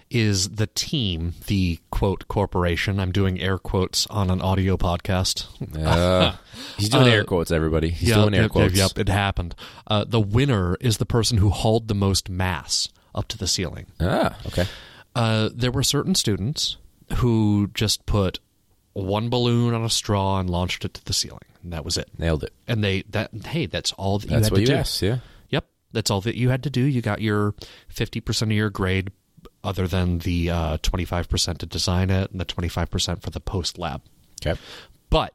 is 0.10 0.50
the 0.52 0.68
team, 0.68 1.34
the 1.48 1.80
quote 1.92 2.28
corporation. 2.28 3.00
I'm 3.00 3.12
doing 3.12 3.40
air 3.40 3.58
quotes 3.58 4.08
on 4.08 4.30
an 4.30 4.42
audio 4.42 4.78
podcast. 4.78 5.48
Uh, 5.78 6.36
he's 6.78 6.90
doing 6.90 7.04
Uh, 7.08 7.12
air 7.12 7.24
quotes. 7.24 7.52
Everybody, 7.52 7.90
he's 7.90 8.10
Yep, 8.10 8.18
doing 8.18 8.34
air 8.34 8.42
yep, 8.44 8.52
quotes. 8.52 8.76
Yep, 8.76 8.92
yep, 8.98 9.00
it 9.00 9.10
happened. 9.10 9.56
Uh, 9.88 10.06
the 10.08 10.20
winner 10.22 10.76
is 10.80 10.98
the 10.98 11.06
person 11.06 11.38
who 11.40 11.50
hauled 11.50 11.88
the 11.88 11.96
most 11.96 12.30
mass 12.30 12.88
up 13.14 13.28
to 13.30 13.38
the 13.38 13.48
ceiling. 13.48 13.88
Ah, 14.00 14.38
okay. 14.48 14.66
Uh, 15.16 15.50
there 15.54 15.72
were 15.72 15.84
certain 15.84 16.16
students 16.16 16.78
who 17.18 17.70
just 17.74 18.06
put 18.06 18.40
one 18.94 19.30
balloon 19.30 19.74
on 19.74 19.84
a 19.84 19.90
straw 19.90 20.40
and 20.40 20.50
launched 20.50 20.86
it 20.86 20.94
to 20.94 21.04
the 21.06 21.14
ceiling, 21.14 21.40
and 21.64 21.74
that 21.74 21.84
was 21.86 21.98
it. 21.98 22.10
Nailed 22.18 22.44
it. 22.44 22.54
And 22.68 22.84
they 22.84 23.04
that 23.10 23.32
hey, 23.46 23.66
that's 23.66 23.92
all 23.94 24.20
that 24.20 24.26
you 24.30 24.36
That's 24.36 24.48
had 24.48 24.52
what 24.52 24.58
to 24.58 24.62
you 24.62 24.68
do. 24.68 24.74
asked. 24.76 25.02
Yeah. 25.02 25.18
Yep, 25.50 25.66
that's 25.92 26.10
all 26.12 26.22
that 26.22 26.36
you 26.36 26.50
had 26.50 26.64
to 26.64 26.70
do. 26.70 26.82
You 26.82 27.02
got 27.02 27.22
your 27.22 27.54
fifty 27.90 28.20
percent 28.22 28.52
of 28.52 28.58
your 28.58 28.70
grade, 28.70 29.12
other 29.64 29.88
than 29.88 30.20
the 30.20 30.50
uh, 30.50 30.78
five 31.06 31.30
percent 31.30 31.60
to 31.60 31.66
design 31.66 32.10
it 32.10 32.32
and 32.32 32.40
the 32.40 32.46
twenty 32.46 32.70
five 32.70 32.90
percent 32.90 33.22
for 33.22 33.30
the 33.30 33.40
post 33.40 33.78
lab. 33.78 34.02
Okay. 34.42 34.60
But 35.10 35.34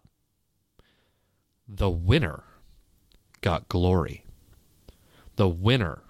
the 1.69 1.91
winner 1.91 2.45
got 3.41 3.69
glory. 3.69 4.25
The 5.37 5.49
winner 5.49 6.03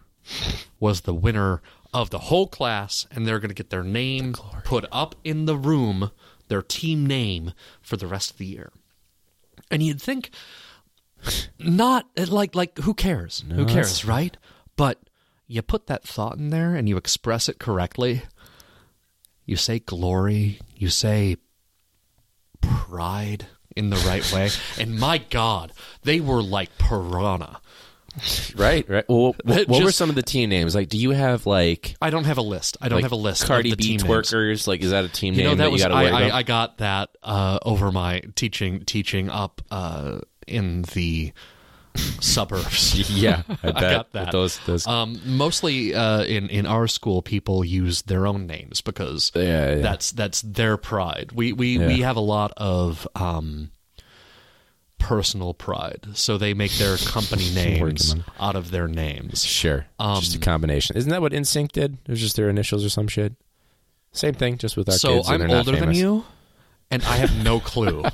was 0.81 1.02
the 1.02 1.14
winner 1.14 1.62
of 1.95 2.11
the 2.11 2.19
whole 2.19 2.47
class, 2.47 3.07
and 3.11 3.26
they're 3.26 3.38
going 3.38 3.50
to 3.50 3.54
get 3.54 3.71
their 3.71 3.85
name 3.85 4.35
put 4.64 4.85
up 4.90 5.14
in 5.25 5.47
the 5.47 5.57
room, 5.57 6.11
their 6.49 6.62
team 6.62 7.07
name, 7.07 7.52
for 7.81 7.97
the 7.97 8.07
rest 8.07 8.33
of 8.33 8.38
the 8.38 8.47
year. 8.47 8.73
And 9.71 9.83
you'd 9.83 10.02
think, 10.02 10.31
not 11.59 12.07
like 12.28 12.54
like 12.54 12.78
who 12.78 12.95
cares? 12.95 13.45
who 13.49 13.64
that's- 13.64 13.73
cares, 13.73 14.04
right? 14.04 14.37
But 14.76 14.99
you 15.52 15.61
put 15.61 15.87
that 15.87 16.02
thought 16.02 16.38
in 16.38 16.49
there 16.49 16.75
and 16.75 16.88
you 16.88 16.97
express 16.97 17.47
it 17.47 17.59
correctly. 17.59 18.23
You 19.44 19.56
say 19.56 19.80
glory. 19.80 20.61
You 20.75 20.88
say 20.88 21.37
pride 22.62 23.47
in 23.76 23.90
the 23.90 23.97
right 23.97 24.32
way. 24.32 24.49
And 24.78 24.99
my 24.99 25.18
God, 25.18 25.73
they 26.02 26.21
were 26.21 26.42
like 26.42 26.78
piranha. 26.78 27.61
Right. 28.56 28.88
Right. 28.88 29.04
Well, 29.09 29.35
what, 29.44 29.68
were 29.68 29.90
some 29.90 30.09
of 30.09 30.16
the 30.16 30.23
team 30.23 30.49
names? 30.49 30.75
Like, 30.75 30.88
do 30.88 30.99
you 30.99 31.11
have 31.11 31.47
like 31.47 31.97
I 32.00 32.09
don't 32.09 32.25
have 32.25 32.38
a 32.38 32.42
list. 32.42 32.78
I 32.80 32.88
don't 32.88 32.99
like 32.99 33.04
have 33.04 33.12
a 33.12 33.16
list. 33.16 33.47
Cardi 33.47 33.73
of 33.73 33.78
the 33.78 33.97
B 33.99 34.02
twerkers? 34.02 34.66
Like, 34.66 34.80
is 34.80 34.90
that 34.90 35.04
a 35.04 35.09
team 35.09 35.35
You 35.35 35.40
name 35.40 35.50
know 35.50 35.54
that 35.56 35.64
that, 35.64 35.73
was 35.73 35.82
you 35.82 35.88
got 35.88 35.97
I, 35.97 36.28
I. 36.28 36.37
I 36.38 36.42
got 36.42 36.78
that 36.78 37.11
uh, 37.23 37.59
over 37.62 37.92
my 37.92 38.23
teaching 38.35 38.85
teaching 38.85 39.28
up 39.28 39.61
uh, 39.71 40.21
in 40.47 40.82
the 40.94 41.32
suburbs. 42.20 43.11
yeah, 43.11 43.42
I, 43.62 43.72
bet. 43.72 43.80
got 43.80 44.12
that. 44.12 44.32
Those, 44.32 44.58
those. 44.66 44.87
Um, 44.87 45.20
mostly 45.25 45.94
uh, 45.94 46.22
in 46.25 46.49
in 46.49 46.66
our 46.66 46.87
school, 46.87 47.22
people 47.22 47.64
use 47.64 48.02
their 48.02 48.26
own 48.26 48.46
names 48.46 48.80
because 48.80 49.30
Yeah, 49.34 49.75
yeah. 49.76 49.82
that's 49.82 50.12
that's 50.12 50.42
their 50.42 50.76
pride. 50.76 51.32
We 51.32 51.52
we 51.52 51.78
Yeah. 51.78 51.87
we 51.88 52.00
have 52.00 52.16
a 52.16 52.20
lot 52.20 52.52
of 52.56 53.06
um, 53.14 53.70
personal 54.99 55.52
pride, 55.54 56.06
so 56.14 56.38
they 56.38 56.54
make 56.54 56.72
their 56.72 56.96
company 56.99 57.50
names 57.54 58.14
out 58.38 58.56
of 58.56 58.70
their 58.70 58.87
names. 58.88 59.44
sure. 59.44 59.87
just 60.00 60.34
a 60.34 60.38
um, 60.38 60.42
combination. 60.42 60.96
Isn't 60.96 61.11
that 61.11 61.20
what 61.20 61.32
NSYNC 61.32 61.72
did? 61.72 61.94
It 62.06 62.11
was 62.11 62.20
just 62.20 62.37
their 62.37 62.49
initials 62.49 62.84
or 62.84 62.88
some 62.88 63.08
shit. 63.08 63.34
Same 64.12 64.34
thing, 64.34 64.58
just 64.58 64.76
with 64.76 64.88
our 64.88 64.94
So 64.94 65.16
kids. 65.16 65.30
and 65.30 65.42
I'm 65.42 65.50
older 65.50 65.75
than 65.75 65.94
you, 65.94 66.25
and 66.90 67.02
I 67.04 67.16
have 67.16 67.34
no 67.42 67.61
clue 67.61 68.04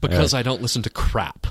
because 0.00 0.32
I 0.32 0.42
don't 0.42 0.62
listen 0.62 0.82
to 0.82 0.90
crap. 0.90 1.46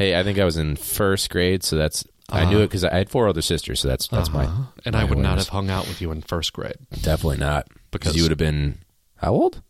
Hey, 0.00 0.18
I 0.18 0.22
think 0.22 0.38
I 0.38 0.46
was 0.46 0.56
in 0.56 0.76
first 0.76 1.28
grade, 1.28 1.62
so 1.62 1.76
that's 1.76 2.06
I 2.30 2.46
knew 2.46 2.60
it 2.60 2.68
because 2.68 2.84
I 2.84 2.94
had 2.96 3.10
four 3.10 3.26
older 3.26 3.42
sisters, 3.42 3.80
so 3.80 3.88
that's 3.88 4.08
that's 4.08 4.30
my. 4.32 4.44
Uh-huh. 4.44 4.62
And 4.86 4.96
I 4.96 5.04
would 5.04 5.18
not 5.18 5.36
have 5.36 5.48
hung 5.48 5.68
out 5.68 5.86
with 5.88 6.00
you 6.00 6.10
in 6.10 6.22
first 6.22 6.54
grade. 6.54 6.76
Definitely 7.02 7.36
not 7.36 7.66
because 7.68 7.82
Because- 7.90 8.16
you 8.16 8.22
would 8.22 8.30
have 8.30 8.38
been 8.38 8.78
how 9.16 9.34
old? 9.34 9.60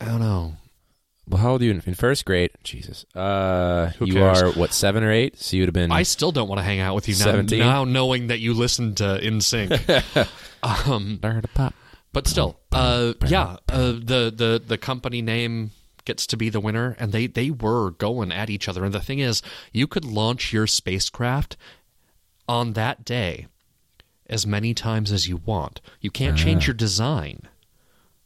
I 0.00 0.06
don't 0.06 0.20
know. 0.20 0.56
Well, 1.28 1.42
how 1.42 1.50
old 1.50 1.60
are 1.60 1.66
you 1.66 1.72
in, 1.72 1.82
in 1.84 1.92
first 1.92 2.24
grade? 2.24 2.52
Jesus, 2.64 3.04
uh, 3.14 3.88
Who 3.98 4.06
you 4.06 4.14
cares? 4.14 4.40
are 4.40 4.52
what 4.52 4.72
seven 4.72 5.04
or 5.04 5.12
eight? 5.12 5.38
So 5.38 5.58
you 5.58 5.64
would 5.64 5.68
have 5.68 5.74
been. 5.74 5.92
I 5.92 6.02
still 6.04 6.32
don't 6.32 6.48
want 6.48 6.60
to 6.60 6.62
hang 6.62 6.80
out 6.80 6.94
with 6.94 7.08
you 7.08 7.14
now, 7.14 7.24
17? 7.26 7.58
now 7.58 7.84
knowing 7.84 8.28
that 8.28 8.40
you 8.40 8.54
listened 8.54 8.96
to 8.96 9.20
NSYNC. 9.22 10.28
um, 10.88 11.20
Learn 11.22 11.42
to 11.42 11.48
pop. 11.48 11.74
but 12.14 12.26
still, 12.26 12.58
uh, 12.72 13.12
yeah, 13.26 13.56
uh, 13.68 13.92
the 13.92 14.32
the 14.34 14.62
the 14.66 14.78
company 14.78 15.20
name 15.20 15.72
gets 16.08 16.26
to 16.26 16.36
be 16.36 16.48
the 16.48 16.58
winner, 16.58 16.96
and 16.98 17.12
they 17.12 17.28
they 17.28 17.50
were 17.50 17.92
going 17.92 18.32
at 18.32 18.50
each 18.50 18.68
other. 18.68 18.84
And 18.84 18.92
the 18.92 19.00
thing 19.00 19.20
is, 19.20 19.42
you 19.72 19.86
could 19.86 20.04
launch 20.04 20.52
your 20.52 20.66
spacecraft 20.66 21.56
on 22.48 22.72
that 22.72 23.04
day 23.04 23.46
as 24.26 24.46
many 24.46 24.74
times 24.74 25.12
as 25.12 25.28
you 25.28 25.36
want. 25.36 25.80
You 26.00 26.10
can't 26.10 26.36
change 26.36 26.66
your 26.66 26.74
design, 26.74 27.42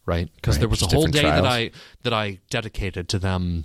right? 0.07 0.31
Because 0.37 0.57
Right, 0.57 0.61
there 0.61 0.69
was 0.69 0.83
a 0.83 0.87
whole 0.87 1.07
day 1.07 1.23
that. 1.23 1.45
I 1.45 1.73
that 2.05 2.12
I 2.15 2.39
dedicated 2.49 3.09
to 3.11 3.19
them 3.19 3.65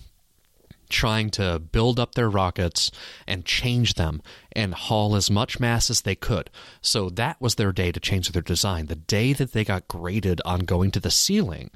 trying 0.89 1.29
to 1.29 1.59
build 1.59 1.99
up 1.99 2.15
their 2.15 2.29
rockets 2.29 2.91
and 3.27 3.45
change 3.45 3.95
them 3.95 4.21
and 4.53 4.73
haul 4.73 5.15
as 5.15 5.29
much 5.29 5.59
mass 5.59 5.89
as 5.89 6.01
they 6.01 6.15
could. 6.15 6.49
So 6.81 7.09
that 7.11 7.39
was 7.41 7.55
their 7.55 7.73
day 7.73 7.91
to 7.91 7.99
change 7.99 8.31
their 8.31 8.41
design. 8.41 8.87
The 8.87 8.95
day 8.95 9.33
that 9.33 9.51
they 9.51 9.65
got 9.65 9.87
graded 9.87 10.41
on 10.45 10.61
going 10.61 10.91
to 10.91 10.99
the 10.99 11.11
ceiling 11.11 11.71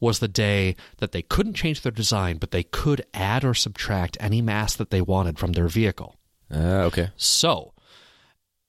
was 0.00 0.18
the 0.18 0.28
day 0.28 0.76
that 0.98 1.12
they 1.12 1.22
couldn't 1.22 1.54
change 1.54 1.80
their 1.82 1.92
design, 1.92 2.36
but 2.38 2.50
they 2.50 2.62
could 2.62 3.04
add 3.14 3.44
or 3.44 3.54
subtract 3.54 4.16
any 4.20 4.42
mass 4.42 4.76
that 4.76 4.90
they 4.90 5.00
wanted 5.00 5.38
from 5.38 5.52
their 5.52 5.68
vehicle. 5.68 6.16
Uh, 6.52 6.84
okay. 6.88 7.08
So, 7.16 7.72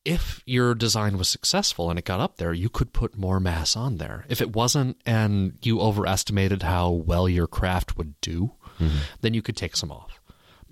if 0.05 0.41
your 0.45 0.73
design 0.73 1.17
was 1.17 1.27
successful 1.27 1.89
and 1.89 1.99
it 1.99 2.05
got 2.05 2.21
up 2.21 2.37
there, 2.37 2.53
you 2.53 2.69
could 2.69 2.93
put 2.93 3.17
more 3.17 3.41
mass 3.41 3.75
on 3.75 3.97
there. 3.97 4.25
If 4.29 4.39
it 4.41 4.55
wasn't 4.55 4.95
and 5.05 5.57
you 5.61 5.81
overestimated 5.81 6.63
how 6.63 6.89
well 6.91 7.27
your 7.27 7.47
craft 7.47 7.97
would 7.97 8.19
do, 8.21 8.53
then 9.21 9.33
you 9.33 9.41
could 9.41 9.57
take 9.57 9.75
some 9.75 9.91
off. 9.91 10.21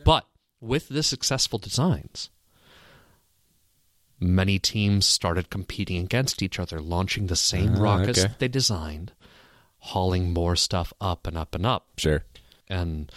But 0.05 0.25
with 0.61 0.87
the 0.87 1.03
successful 1.03 1.59
designs, 1.59 2.29
many 4.19 4.57
teams 4.59 5.05
started 5.05 5.49
competing 5.49 5.97
against 6.03 6.41
each 6.41 6.59
other, 6.59 6.79
launching 6.79 7.27
the 7.27 7.35
same 7.35 7.75
Ah, 7.75 7.81
rockets 7.81 8.19
okay. 8.19 8.27
that 8.29 8.39
they 8.39 8.47
designed, 8.47 9.11
hauling 9.89 10.33
more 10.33 10.55
stuff 10.55 10.91
up 10.99 11.27
and 11.27 11.37
up 11.37 11.53
and 11.55 11.65
up 11.65 11.87
Sure. 11.97 12.23
and 12.67 13.11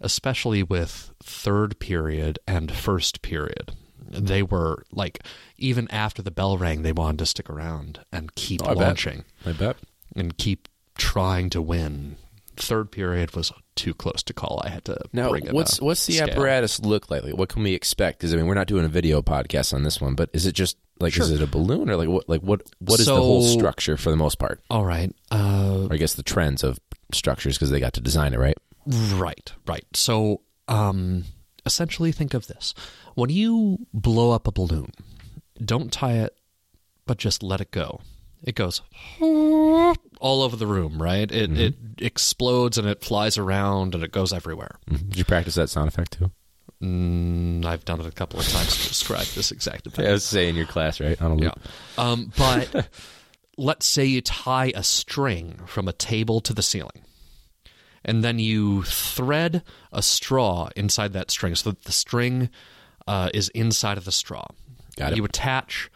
especially 0.00 0.62
with 0.62 1.12
third 1.22 1.78
period 1.78 2.38
and 2.46 2.70
first 2.72 3.22
period 3.22 3.72
they 4.12 4.42
were 4.42 4.84
like 4.92 5.20
even 5.56 5.88
after 5.90 6.20
the 6.22 6.30
bell 6.30 6.56
rang 6.58 6.82
they 6.82 6.92
wanted 6.92 7.18
to 7.18 7.26
stick 7.26 7.48
around 7.48 8.00
and 8.12 8.34
keep 8.34 8.60
Oh, 8.64 8.70
I 8.70 8.74
bet. 8.74 9.06
I 9.46 9.52
bet. 9.52 9.76
and 10.16 10.36
keep 10.36 10.68
trying 10.98 11.48
to 11.50 11.62
win 11.62 12.16
third 12.62 12.90
period 12.90 13.34
was 13.34 13.52
too 13.74 13.94
close 13.94 14.22
to 14.22 14.32
call 14.34 14.60
i 14.64 14.68
had 14.68 14.84
to 14.84 14.96
Now, 15.12 15.30
bring 15.30 15.46
it 15.46 15.52
what's 15.52 15.78
up 15.78 15.84
what's 15.84 16.04
the 16.06 16.14
scale. 16.14 16.28
apparatus 16.30 16.80
look 16.80 17.10
like? 17.10 17.24
What 17.24 17.48
can 17.48 17.62
we 17.62 17.72
expect? 17.74 18.18
Because 18.18 18.32
I 18.34 18.36
mean, 18.36 18.46
we're 18.46 18.54
not 18.54 18.66
doing 18.66 18.84
a 18.84 18.88
video 18.88 19.22
podcast 19.22 19.72
on 19.72 19.82
this 19.82 20.00
one, 20.00 20.14
but 20.14 20.28
is 20.32 20.44
it 20.46 20.52
just 20.52 20.76
like 21.00 21.16
is 21.16 21.30
it 21.30 21.40
a 21.40 21.46
balloon 21.46 21.88
or 21.88 21.96
like 21.96 22.08
what? 22.08 22.28
Like 22.28 22.42
what? 22.42 22.62
What 22.78 23.00
is 23.00 23.06
the 23.06 23.16
whole 23.16 23.42
structure 23.42 23.96
for 23.96 24.10
the 24.10 24.16
most 24.16 24.38
part? 24.38 24.60
all 24.70 24.84
right 24.84 25.14
uh, 25.30 25.86
Or 25.88 25.92
I 25.94 25.96
guess 25.96 26.14
the 26.14 26.22
trends 26.22 26.62
of 26.62 26.78
structures 27.12 27.56
because 27.56 27.70
they 27.70 27.80
got 27.80 27.94
to 27.94 28.00
design 28.00 28.34
it, 28.34 28.38
right? 28.38 28.56
Right, 28.86 29.52
right. 29.66 29.84
So, 29.94 30.42
um, 30.68 31.24
essentially, 31.64 32.12
think 32.12 32.34
of 32.34 32.46
this: 32.48 32.74
when 33.14 33.30
you 33.30 33.86
blow 33.94 34.32
up 34.32 34.46
a 34.46 34.52
balloon, 34.52 34.92
don't 35.64 35.90
tie 35.92 36.18
it, 36.18 36.36
but 37.06 37.16
just 37.18 37.42
let 37.42 37.60
it 37.60 37.70
go. 37.70 38.00
It 38.42 38.54
goes 38.54 38.80
all 40.20 40.42
over 40.42 40.54
the 40.56 40.66
room, 40.66 41.00
right? 41.02 41.30
It 41.30 41.50
it 41.58 41.74
explodes 41.98 42.78
and 42.78 42.86
it 42.86 43.02
flies 43.02 43.36
around 43.38 43.94
and 43.94 44.04
it 44.04 44.12
goes 44.12 44.32
everywhere. 44.32 44.78
Mhm. 44.90 45.08
Did 45.10 45.18
you 45.18 45.24
practice 45.24 45.54
that 45.56 45.70
sound 45.70 45.88
effect 45.88 46.18
too? 46.18 46.30
Mm, 46.82 47.64
I've 47.66 47.84
done 47.84 48.00
it 48.00 48.06
a 48.06 48.10
couple 48.10 48.40
of 48.40 48.48
times 48.48 48.74
to 48.82 48.88
describe 48.88 49.26
this 49.34 49.50
exact 49.50 49.86
event. 49.86 50.02
Yeah, 50.04 50.10
I 50.10 50.12
was 50.12 50.24
saying 50.24 50.50
in 50.50 50.56
your 50.56 50.66
class, 50.66 51.00
right? 51.00 51.20
On 51.20 51.32
a 51.32 51.36
Yeah. 51.36 51.44
loop. 51.48 51.58
Um, 51.98 52.32
but 52.38 52.88
let's 53.58 53.84
say 53.86 54.04
you 54.06 54.20
tie 54.22 54.72
a 54.74 54.82
string 54.82 55.60
from 55.66 55.88
a 55.88 55.92
table 55.92 56.40
to 56.40 56.54
the 56.54 56.62
ceiling. 56.62 57.02
And 58.02 58.24
then 58.24 58.38
you 58.38 58.82
thread 58.84 59.62
a 59.92 60.00
straw 60.00 60.70
inside 60.74 61.12
that 61.12 61.30
string 61.30 61.54
so 61.54 61.70
that 61.70 61.84
the 61.84 61.92
string 61.92 62.48
uh, 63.06 63.28
is 63.34 63.50
inside 63.50 63.98
of 63.98 64.06
the 64.06 64.12
straw. 64.12 64.46
Got 64.96 65.12
it. 65.12 65.16
You 65.18 65.24
attach 65.26 65.90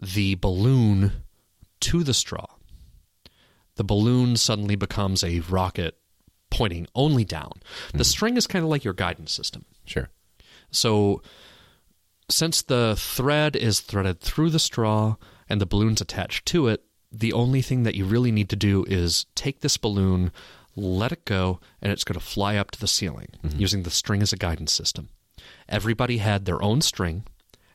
the 0.00 0.34
balloon 0.36 1.12
to 1.80 2.02
the 2.02 2.14
straw. 2.14 2.46
The 3.76 3.84
balloon 3.84 4.36
suddenly 4.36 4.76
becomes 4.76 5.24
a 5.24 5.40
rocket 5.40 5.96
pointing 6.50 6.86
only 6.94 7.24
down. 7.24 7.52
The 7.92 7.98
hmm. 7.98 8.02
string 8.02 8.36
is 8.36 8.46
kind 8.46 8.62
of 8.62 8.70
like 8.70 8.84
your 8.84 8.94
guidance 8.94 9.32
system. 9.32 9.64
Sure. 9.84 10.10
So, 10.70 11.22
since 12.28 12.62
the 12.62 12.94
thread 12.98 13.56
is 13.56 13.80
threaded 13.80 14.20
through 14.20 14.50
the 14.50 14.58
straw 14.58 15.16
and 15.48 15.60
the 15.60 15.66
balloon's 15.66 16.00
attached 16.00 16.46
to 16.46 16.68
it, 16.68 16.84
the 17.10 17.32
only 17.32 17.60
thing 17.60 17.82
that 17.82 17.94
you 17.94 18.04
really 18.04 18.32
need 18.32 18.48
to 18.50 18.56
do 18.56 18.84
is 18.88 19.26
take 19.34 19.60
this 19.60 19.76
balloon, 19.76 20.32
let 20.74 21.12
it 21.12 21.24
go, 21.24 21.60
and 21.82 21.92
it's 21.92 22.04
going 22.04 22.18
to 22.18 22.24
fly 22.24 22.56
up 22.56 22.70
to 22.70 22.80
the 22.80 22.86
ceiling 22.86 23.28
mm-hmm. 23.44 23.58
using 23.58 23.82
the 23.82 23.90
string 23.90 24.22
as 24.22 24.32
a 24.32 24.36
guidance 24.36 24.72
system. 24.72 25.10
Everybody 25.68 26.18
had 26.18 26.44
their 26.46 26.62
own 26.62 26.80
string. 26.80 27.24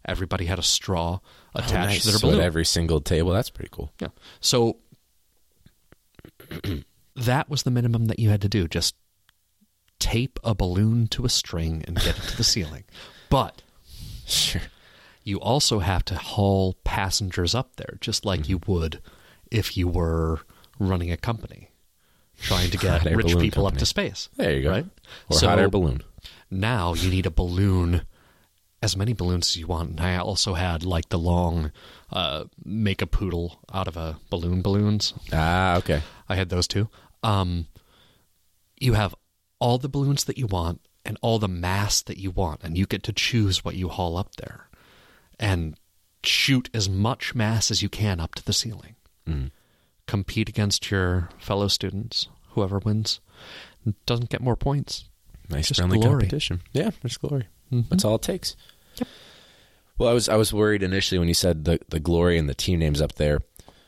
Everybody 0.05 0.45
had 0.45 0.57
a 0.57 0.63
straw 0.63 1.19
oh, 1.21 1.59
attached 1.59 1.73
Oh, 1.73 1.85
nice. 1.85 2.01
to 2.01 2.07
their 2.07 2.19
So 2.19 2.27
at 2.27 2.31
balloon. 2.31 2.45
every 2.45 2.65
single 2.65 3.01
table. 3.01 3.31
That's 3.31 3.49
pretty 3.49 3.69
cool. 3.71 3.91
Yeah. 3.99 4.07
So 4.39 4.77
that 7.15 7.49
was 7.49 7.63
the 7.63 7.71
minimum 7.71 8.05
that 8.05 8.19
you 8.19 8.29
had 8.29 8.41
to 8.41 8.49
do. 8.49 8.67
Just 8.67 8.95
tape 9.99 10.39
a 10.43 10.53
balloon 10.53 11.07
to 11.07 11.25
a 11.25 11.29
string 11.29 11.83
and 11.87 11.95
get 11.97 12.17
it 12.17 12.23
to 12.23 12.37
the 12.37 12.43
ceiling. 12.43 12.83
But 13.29 13.61
Sure. 14.25 14.61
you 15.23 15.39
also 15.39 15.79
have 15.79 16.03
to 16.05 16.15
haul 16.15 16.75
passengers 16.83 17.55
up 17.55 17.75
there, 17.77 17.97
just 18.01 18.25
like 18.25 18.41
Mm-hmm. 18.41 18.51
you 18.51 18.61
would 18.67 19.01
if 19.49 19.75
you 19.77 19.87
were 19.87 20.41
running 20.79 21.11
a 21.11 21.17
company, 21.17 21.69
trying 22.41 22.69
to 22.69 22.77
get 22.77 23.03
rich 23.05 23.37
people 23.37 23.65
up 23.65 23.77
to 23.77 23.85
space. 23.85 24.29
There 24.35 24.53
you 24.53 24.63
go. 24.63 24.71
Right? 24.71 24.85
Or 25.29 25.37
So- 25.37 25.47
hot 25.47 25.59
air 25.59 25.69
balloon. 25.69 26.01
Now 26.51 26.93
you 26.93 27.09
need 27.09 27.25
a 27.25 27.31
balloon, 27.31 28.03
as 28.81 28.95
many 28.95 29.13
balloons 29.13 29.49
as 29.49 29.57
you 29.57 29.67
want. 29.67 29.89
And 29.91 29.99
I 30.01 30.17
also 30.17 30.53
had 30.53 30.83
like 30.83 31.09
the 31.09 31.17
long 31.19 31.71
uh, 32.11 32.45
make 32.63 33.01
a 33.01 33.07
poodle 33.07 33.59
out 33.73 33.87
of 33.87 33.97
a 33.97 34.17
balloon 34.29 34.61
balloons. 34.61 35.13
Ah, 35.33 35.77
okay. 35.77 36.01
I 36.29 36.35
had 36.35 36.49
those 36.49 36.67
too. 36.67 36.89
Um, 37.23 37.67
you 38.79 38.93
have 38.93 39.15
all 39.59 39.77
the 39.77 39.89
balloons 39.89 40.25
that 40.25 40.37
you 40.37 40.45
want 40.47 40.81
and 41.03 41.17
all 41.21 41.39
the 41.39 41.47
mass 41.47 42.01
that 42.03 42.17
you 42.17 42.29
want, 42.31 42.63
and 42.63 42.77
you 42.77 42.85
get 42.85 43.01
to 43.03 43.13
choose 43.13 43.63
what 43.65 43.75
you 43.75 43.87
haul 43.89 44.17
up 44.17 44.35
there 44.35 44.69
and 45.39 45.75
shoot 46.23 46.69
as 46.73 46.87
much 46.89 47.33
mass 47.33 47.71
as 47.71 47.81
you 47.81 47.89
can 47.89 48.19
up 48.19 48.35
to 48.35 48.43
the 48.45 48.53
ceiling. 48.53 48.95
Mhm. 49.27 49.51
Compete 50.05 50.49
against 50.49 50.91
your 50.91 51.29
fellow 51.39 51.67
students. 51.67 52.27
Whoever 52.51 52.79
wins 52.79 53.19
doesn't 54.05 54.29
get 54.29 54.41
more 54.41 54.55
points. 54.55 55.05
Nice 55.49 55.69
Just 55.69 55.79
friendly 55.79 55.99
glory. 55.99 56.21
competition. 56.23 56.61
Yeah, 56.73 56.91
there's 57.01 57.17
glory. 57.17 57.47
Mhm. 57.71 57.89
That's 57.89 58.05
all 58.05 58.15
it 58.15 58.21
takes. 58.21 58.55
Well, 59.97 60.09
I 60.09 60.13
was 60.13 60.29
I 60.29 60.35
was 60.35 60.53
worried 60.53 60.83
initially 60.83 61.17
when 61.19 61.27
you 61.27 61.33
said 61.33 61.65
the 61.65 61.79
the 61.89 61.99
glory 61.99 62.37
and 62.37 62.47
the 62.47 62.53
team 62.55 62.79
names 62.79 63.01
up 63.01 63.15
there. 63.15 63.39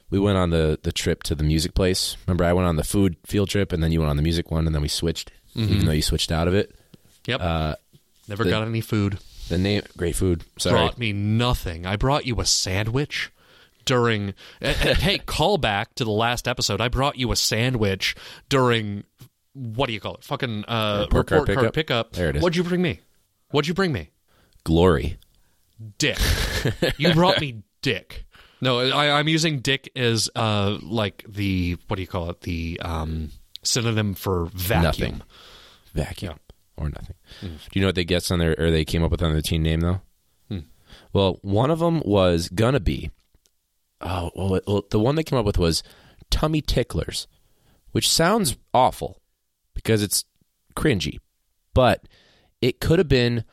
We 0.10 0.18
went 0.20 0.38
on 0.38 0.50
the 0.50 0.80
the 0.82 0.92
trip 0.92 1.22
to 1.24 1.36
the 1.36 1.44
music 1.44 1.76
place. 1.76 2.18
Remember, 2.26 2.44
I 2.46 2.54
went 2.54 2.68
on 2.68 2.78
the 2.78 2.84
food 2.84 3.16
field 3.26 3.50
trip, 3.50 3.72
and 3.72 3.84
then 3.84 3.92
you 3.92 4.00
went 4.00 4.10
on 4.10 4.18
the 4.18 4.24
music 4.24 4.50
one, 4.50 4.66
and 4.66 4.74
then 4.74 4.82
we 4.82 4.88
switched. 4.88 5.32
Even 5.56 5.86
though 5.86 5.92
you 5.92 6.02
switched 6.02 6.32
out 6.32 6.48
of 6.48 6.54
it, 6.54 6.74
Yep. 7.26 7.42
uh, 7.42 7.76
Never 8.30 8.44
the- 8.46 8.50
got 8.52 8.66
any 8.68 8.82
food. 8.82 9.18
the 9.50 9.58
name 9.58 9.82
great 9.98 10.16
food. 10.16 10.44
Sorry, 10.58 10.74
Brought 10.76 10.98
me 11.00 11.12
nothing. 11.12 11.86
I 11.86 11.96
brought 11.98 12.26
you 12.26 12.40
a 12.40 12.46
sandwich 12.46 13.30
during. 13.84 14.36
hey, 14.62 15.18
call 15.26 15.58
back 15.58 15.96
to 15.96 16.06
the 16.06 16.12
last 16.12 16.48
episode. 16.48 16.80
I 16.82 16.88
brought 16.88 17.18
you 17.18 17.32
a 17.32 17.36
sandwich 17.36 18.16
during. 18.48 19.04
What 19.54 19.88
do 19.88 19.94
you 19.94 20.00
call 20.00 20.16
it? 20.16 20.24
Fucking 20.24 20.66
uh, 20.66 21.02
Report 21.08 21.28
card 21.28 21.42
report 21.50 21.58
card 21.66 21.74
pickup. 21.74 22.14
There 22.14 22.30
it 22.30 22.38
is. 22.38 22.42
What'd 22.44 22.56
you 22.56 22.64
bring 22.64 22.82
me? 22.82 23.00
What'd 23.52 23.68
you 23.68 23.74
bring 23.74 23.92
me? 23.92 24.12
glory. 24.64 25.18
Dick. 25.98 26.20
you 26.98 27.14
brought 27.14 27.40
me 27.40 27.64
dick. 27.82 28.26
No, 28.62 28.80
I, 28.80 29.18
I'm 29.18 29.28
using 29.28 29.60
dick 29.60 29.90
as 29.96 30.30
uh 30.36 30.78
like 30.82 31.24
the 31.28 31.78
what 31.88 31.96
do 31.96 32.02
you 32.02 32.08
call 32.08 32.30
it? 32.30 32.42
The 32.42 32.80
um 32.84 33.32
synonym 33.64 34.14
for 34.14 34.46
vacuum. 34.54 34.84
Nothing. 34.84 35.22
Vacuum 35.94 36.40
or 36.78 36.90
nothing. 36.90 37.16
Do 37.42 37.50
you 37.74 37.82
know 37.82 37.88
what 37.88 37.96
they 37.96 38.06
guessed 38.06 38.32
on 38.32 38.40
their 38.40 38.56
or 38.60 38.70
they 38.72 38.86
came 38.86 39.04
up 39.04 39.12
with 39.12 39.24
on 39.24 39.32
their 39.32 39.42
team 39.42 39.64
name 39.64 39.80
though? 39.80 40.02
Hmm. 40.50 40.60
Well, 41.14 41.40
one 41.42 41.72
of 41.72 41.80
them 41.80 42.02
was 42.06 42.50
gonna 42.50 42.80
be. 42.80 43.12
Oh, 44.02 44.32
well, 44.36 44.62
well, 44.66 44.84
the 44.90 45.00
one 45.00 45.16
they 45.16 45.24
came 45.24 45.40
up 45.40 45.46
with 45.46 45.58
was 45.58 45.84
tummy 46.30 46.62
ticklers, 46.62 47.28
which 47.92 48.10
sounds 48.10 48.56
awful 48.74 49.20
because 49.74 50.02
it's 50.02 50.24
cringy, 50.76 51.18
but 51.74 52.06
it 52.62 52.80
could 52.80 53.00
have 53.00 53.08
been 53.08 53.44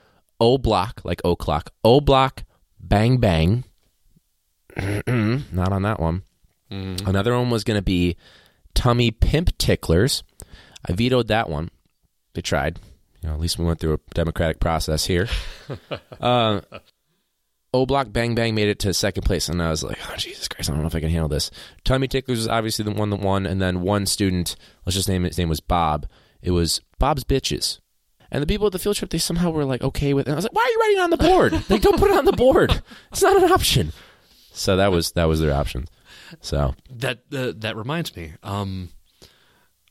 O 0.40 0.58
block 0.58 1.00
like 1.04 1.20
O 1.24 1.36
clock, 1.36 1.70
O 1.84 2.00
block, 2.00 2.44
bang 2.78 3.18
bang. 3.18 3.64
Not 4.76 5.72
on 5.72 5.82
that 5.82 6.00
one. 6.00 6.22
Mm. 6.70 7.06
Another 7.06 7.36
one 7.36 7.50
was 7.50 7.64
going 7.64 7.78
to 7.78 7.82
be 7.82 8.16
tummy 8.74 9.10
pimp 9.10 9.56
ticklers. 9.58 10.22
I 10.86 10.92
vetoed 10.92 11.28
that 11.28 11.48
one. 11.48 11.70
They 12.34 12.42
tried. 12.42 12.78
You 13.22 13.28
know, 13.28 13.34
at 13.34 13.40
least 13.40 13.58
we 13.58 13.64
went 13.64 13.80
through 13.80 13.94
a 13.94 14.14
democratic 14.14 14.60
process 14.60 15.06
here. 15.06 15.28
uh, 16.20 16.60
O 17.72 17.86
Block 17.86 18.12
Bang 18.12 18.34
Bang 18.34 18.54
made 18.54 18.68
it 18.68 18.78
to 18.80 18.94
second 18.94 19.24
place, 19.24 19.48
and 19.48 19.62
I 19.62 19.70
was 19.70 19.82
like, 19.82 19.98
"Oh 20.10 20.16
Jesus 20.16 20.48
Christ, 20.48 20.70
I 20.70 20.72
don't 20.72 20.82
know 20.82 20.88
if 20.88 20.94
I 20.94 21.00
can 21.00 21.10
handle 21.10 21.28
this." 21.28 21.50
Tummy 21.84 22.08
ticklers 22.08 22.38
was 22.38 22.48
obviously 22.48 22.84
the 22.84 22.92
one 22.92 23.10
that 23.10 23.20
won, 23.20 23.46
and 23.46 23.60
then 23.60 23.80
one 23.80 24.06
student, 24.06 24.56
let's 24.84 24.96
just 24.96 25.08
name 25.08 25.24
it, 25.24 25.28
his 25.28 25.38
name 25.38 25.48
was 25.48 25.60
Bob. 25.60 26.06
It 26.42 26.52
was 26.52 26.80
Bob's 26.98 27.24
Bitches. 27.24 27.80
And 28.30 28.42
the 28.42 28.46
people 28.46 28.66
at 28.66 28.72
the 28.72 28.78
field 28.78 28.96
trip, 28.96 29.10
they 29.10 29.18
somehow 29.18 29.50
were 29.50 29.64
like 29.64 29.82
okay 29.82 30.14
with 30.14 30.26
it. 30.26 30.30
And 30.30 30.34
I 30.34 30.36
was 30.36 30.44
like, 30.44 30.54
why 30.54 30.62
are 30.62 30.70
you 30.70 30.80
writing 30.80 30.96
it 30.98 31.00
on 31.02 31.10
the 31.10 31.16
board? 31.16 31.52
like, 31.70 31.82
don't 31.82 31.98
put 31.98 32.10
it 32.10 32.16
on 32.16 32.24
the 32.24 32.32
board. 32.32 32.82
It's 33.12 33.22
not 33.22 33.42
an 33.42 33.50
option. 33.52 33.92
So 34.52 34.76
that 34.76 34.90
was 34.90 35.12
that 35.12 35.24
was 35.26 35.40
their 35.40 35.52
option. 35.54 35.86
So 36.40 36.74
That 36.90 37.20
uh, 37.32 37.52
that 37.56 37.76
reminds 37.76 38.16
me. 38.16 38.32
Um, 38.42 38.88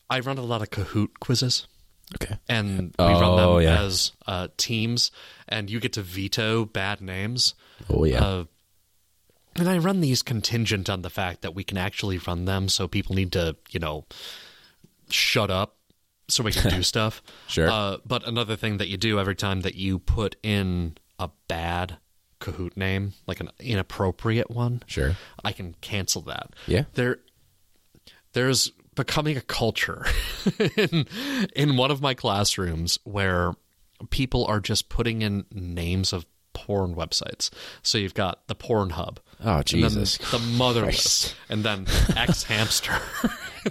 I 0.09 0.19
run 0.19 0.37
a 0.37 0.41
lot 0.43 0.61
of 0.61 0.69
Kahoot 0.69 1.19
quizzes, 1.19 1.67
okay. 2.15 2.37
and 2.49 2.93
we 2.99 3.05
run 3.05 3.37
them 3.37 3.49
Oh, 3.49 3.57
yeah. 3.59 3.81
as 3.83 4.11
uh, 4.27 4.49
teams, 4.57 5.11
and 5.47 5.69
you 5.69 5.79
get 5.79 5.93
to 5.93 6.01
veto 6.01 6.65
bad 6.65 6.99
names. 7.01 7.55
Oh 7.89 8.03
yeah. 8.03 8.23
Uh, 8.23 8.43
and 9.55 9.69
I 9.69 9.77
run 9.77 10.01
these 10.01 10.21
contingent 10.21 10.89
on 10.89 11.01
the 11.01 11.09
fact 11.09 11.41
that 11.41 11.55
we 11.55 11.63
can 11.63 11.77
actually 11.77 12.17
run 12.17 12.43
them, 12.45 12.67
so 12.67 12.87
people 12.89 13.15
need 13.15 13.31
to, 13.31 13.55
you 13.69 13.79
know, 13.79 14.05
shut 15.09 15.49
up 15.49 15.77
so 16.27 16.43
we 16.43 16.51
can 16.51 16.69
do 16.69 16.83
stuff. 16.83 17.21
Sure. 17.47 17.69
Uh, 17.69 17.97
but 18.05 18.27
another 18.27 18.55
thing 18.55 18.77
that 18.77 18.87
you 18.87 18.97
do 18.97 19.19
every 19.19 19.35
time 19.35 19.61
that 19.61 19.75
you 19.75 19.99
put 19.99 20.35
in 20.43 20.97
a 21.19 21.29
bad 21.47 21.97
Kahoot 22.39 22.75
name, 22.77 23.13
like 23.27 23.39
an 23.39 23.49
inappropriate 23.59 24.51
one, 24.51 24.83
sure. 24.87 25.15
I 25.43 25.51
can 25.51 25.75
cancel 25.81 26.21
that. 26.23 26.53
Yeah. 26.67 26.83
There, 26.93 27.19
there's 28.33 28.71
becoming 28.95 29.37
a 29.37 29.41
culture 29.41 30.05
in 30.77 31.05
in 31.55 31.77
one 31.77 31.91
of 31.91 32.01
my 32.01 32.13
classrooms 32.13 32.97
where 33.03 33.53
people 34.09 34.45
are 34.45 34.59
just 34.59 34.89
putting 34.89 35.21
in 35.21 35.45
names 35.51 36.13
of 36.13 36.25
porn 36.55 36.95
websites. 36.95 37.51
So 37.83 37.99
you've 37.99 38.15
got 38.15 38.47
the 38.47 38.55
Pornhub. 38.55 39.17
Oh, 39.43 39.57
and 39.57 39.65
Jesus 39.65 40.17
the 40.31 40.39
motherless, 40.39 41.35
and 41.49 41.63
then 41.63 41.85
xHamster, 42.39 42.99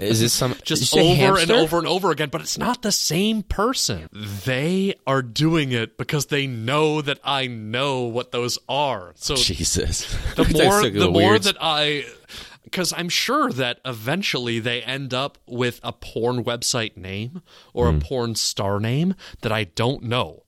Is 0.01 0.21
this 0.21 0.33
some 0.33 0.55
just 0.63 0.95
over 0.97 1.39
and 1.39 1.51
over 1.51 1.79
and 1.79 1.87
over 1.87 2.11
again. 2.11 2.29
But 2.31 2.43
it's 2.43 2.59
not 2.59 2.83
the 2.83 2.93
same 2.93 3.43
person. 3.43 4.09
They 4.13 4.95
are 5.07 5.23
doing 5.23 5.73
it 5.73 5.97
because 5.97 6.27
they 6.27 6.47
know 6.47 7.01
that 7.01 7.19
I 7.25 7.47
know 7.47 8.03
what 8.03 8.31
those 8.31 8.59
are. 8.69 9.13
So 9.17 9.37
Jesus. 9.37 10.05
the 10.37 10.45
more 10.53 10.87
a 10.87 10.91
the 10.91 11.11
more 11.11 11.39
that 11.39 11.57
I 11.61 12.05
because 12.65 12.93
I'm 12.93 13.09
sure 13.09 13.51
that 13.53 13.79
eventually 13.85 14.59
they 14.59 14.83
end 14.83 15.15
up 15.15 15.39
with 15.47 15.81
a 15.83 15.93
porn 15.93 16.45
website 16.45 16.97
name 16.97 17.43
or 17.73 17.91
Hmm. 17.91 17.97
a 17.97 18.01
porn 18.01 18.35
star 18.35 18.81
name 18.81 19.15
that 19.43 19.51
I 19.53 19.65
don't 19.65 20.03
know. 20.05 20.43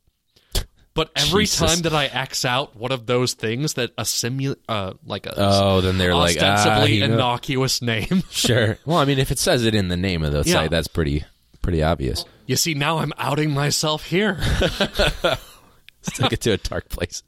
But 0.97 1.11
every 1.15 1.45
Jesus. 1.45 1.61
time 1.75 1.83
that 1.83 1.95
I 1.95 2.07
X 2.07 2.45
out 2.45 2.75
one 2.75 2.91
of 2.91 3.07
those 3.07 3.35
things 3.35 3.75
that 3.75 3.93
a 3.97 4.03
simu 4.03 4.57
uh, 4.69 4.95
like 5.05 5.27
a 5.27 5.35
Oh, 5.37 5.81
then 5.83 5.99
they're 5.99 6.15
like 6.17 6.39
ah, 6.41 6.55
ostensibly 6.55 6.99
know- 7.01 7.15
innocuous 7.15 7.81
name. 7.83 8.23
Sure. 8.31 8.79
Well, 8.85 8.97
I 8.99 9.05
mean, 9.05 9.19
if 9.21 9.31
it 9.31 9.39
says 9.39 9.65
it 9.65 9.75
in 9.75 9.87
the 9.89 9.97
name 9.97 10.25
of 10.25 10.33
the 10.33 10.43
Yeah. 10.45 10.55
site, 10.55 10.71
that's 10.71 10.89
pretty 10.89 11.25
pretty 11.63 11.83
obvious. 11.83 12.25
you 12.47 12.57
see, 12.57 12.75
now 12.75 12.99
I'm 12.99 13.13
outing 13.19 13.51
myself 13.53 14.05
here. 14.07 14.39
Let's 14.41 16.19
take 16.19 16.33
it 16.33 16.41
to 16.43 16.53
a 16.53 16.57
dark 16.57 16.89
place. 16.89 17.23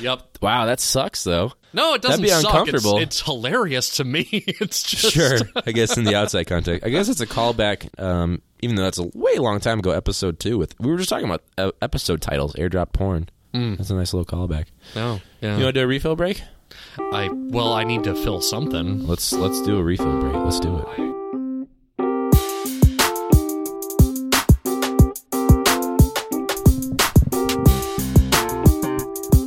yep. 0.00 0.22
Wow, 0.40 0.66
that 0.66 0.80
sucks 0.80 1.24
though. 1.24 1.52
No, 1.72 1.94
it 1.94 2.02
doesn't 2.02 2.22
That'd 2.22 2.36
be 2.36 2.42
suck. 2.42 2.54
uncomfortable. 2.54 2.98
It's, 2.98 3.18
it's 3.18 3.20
hilarious 3.22 3.96
to 3.96 4.04
me. 4.04 4.28
It's 4.60 4.82
just 4.82 5.12
Sure. 5.12 5.38
I 5.66 5.72
guess 5.72 5.96
in 5.98 6.04
the 6.04 6.14
outside 6.14 6.44
context, 6.46 6.86
I 6.86 6.90
guess 6.90 7.08
it's 7.08 7.20
a 7.20 7.26
callback. 7.26 7.88
Um, 8.00 8.42
even 8.64 8.76
though 8.76 8.82
that's 8.82 8.98
a 8.98 9.10
way 9.14 9.36
long 9.36 9.60
time 9.60 9.78
ago, 9.78 9.90
episode 9.90 10.40
two. 10.40 10.56
With 10.56 10.74
we 10.80 10.90
were 10.90 10.96
just 10.96 11.10
talking 11.10 11.26
about 11.26 11.42
uh, 11.58 11.70
episode 11.82 12.22
titles, 12.22 12.54
airdrop 12.54 12.92
porn. 12.92 13.28
That's 13.52 13.90
a 13.90 13.94
nice 13.94 14.12
little 14.12 14.24
callback. 14.24 14.66
Oh, 14.96 15.20
yeah. 15.40 15.56
You 15.58 15.64
want 15.64 15.74
to 15.74 15.80
do 15.80 15.84
a 15.84 15.86
refill 15.86 16.16
break? 16.16 16.42
I 16.98 17.28
well, 17.30 17.72
I 17.72 17.84
need 17.84 18.02
to 18.04 18.14
fill 18.14 18.40
something. 18.40 19.06
Let's 19.06 19.32
let's 19.32 19.62
do 19.62 19.78
a 19.78 19.82
refill 19.82 20.18
break. 20.20 20.34
Let's 20.34 20.58
do 20.60 20.78
it. 20.78 20.86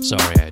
Sorry, 0.04 0.47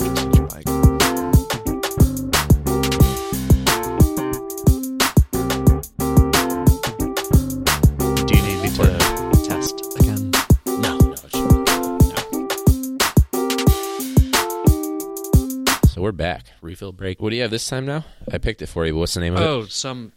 Refill 16.66 16.92
break. 16.92 17.22
What 17.22 17.30
do 17.30 17.36
you 17.36 17.44
have 17.44 17.52
this 17.52 17.68
time 17.68 17.86
now? 17.86 18.04
I 18.32 18.38
picked 18.40 18.62
it 18.62 18.68
for 18.68 18.86
you. 18.86 18.96
What's 18.96 19.14
the 19.14 19.20
name 19.22 19.36
of 19.36 19.42
it? 19.42 19.46
Oh, 19.46 19.66
some. 19.68 20.12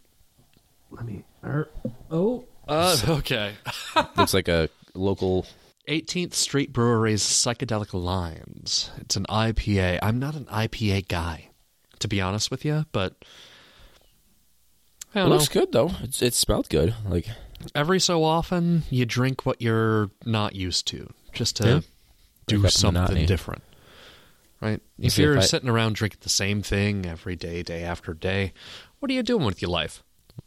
Let 0.91 1.05
me. 1.05 1.23
er, 1.43 1.69
Oh. 2.11 2.45
Uh, 2.67 2.97
okay. 3.07 3.53
Looks 4.17 4.33
like 4.33 4.47
a 4.47 4.69
local 4.93 5.45
18th 5.87 6.33
Street 6.33 6.73
Brewery's 6.73 7.23
Psychedelic 7.23 7.93
Lines. 7.93 8.91
It's 8.97 9.15
an 9.15 9.25
IPA. 9.29 9.99
I'm 10.01 10.19
not 10.19 10.35
an 10.35 10.45
IPA 10.45 11.07
guy, 11.07 11.49
to 11.99 12.07
be 12.07 12.19
honest 12.21 12.51
with 12.51 12.63
you, 12.65 12.85
but 12.91 13.15
I 15.15 15.19
It 15.19 15.21
don't 15.23 15.29
know. 15.29 15.35
looks 15.35 15.47
good 15.47 15.71
though. 15.71 15.91
It's 16.01 16.21
it 16.21 16.33
smelled 16.33 16.69
good. 16.69 16.93
Like 17.07 17.27
Every 17.75 17.99
so 17.99 18.23
often, 18.23 18.83
you 18.89 19.05
drink 19.05 19.45
what 19.45 19.61
you're 19.61 20.11
not 20.25 20.55
used 20.55 20.87
to, 20.87 21.09
just 21.33 21.55
to 21.57 21.67
Yeah. 21.67 21.79
do 22.47 22.55
Break 22.59 22.65
up 22.69 22.73
the 22.73 22.77
something 22.77 23.25
different. 23.25 23.63
Right? 24.61 24.81
If 24.97 25.13
see 25.13 25.21
if 25.21 25.25
you're 25.25 25.37
I- 25.37 25.41
sitting 25.41 25.69
around 25.69 25.95
drinking 25.95 26.19
the 26.21 26.29
same 26.29 26.61
thing 26.61 27.05
every 27.05 27.35
day, 27.35 27.63
day 27.63 27.83
after 27.83 28.13
day, 28.13 28.53
what 28.99 29.09
are 29.09 29.13
you 29.13 29.23
doing 29.23 29.45
with 29.45 29.61
your 29.61 29.71
life? 29.71 30.03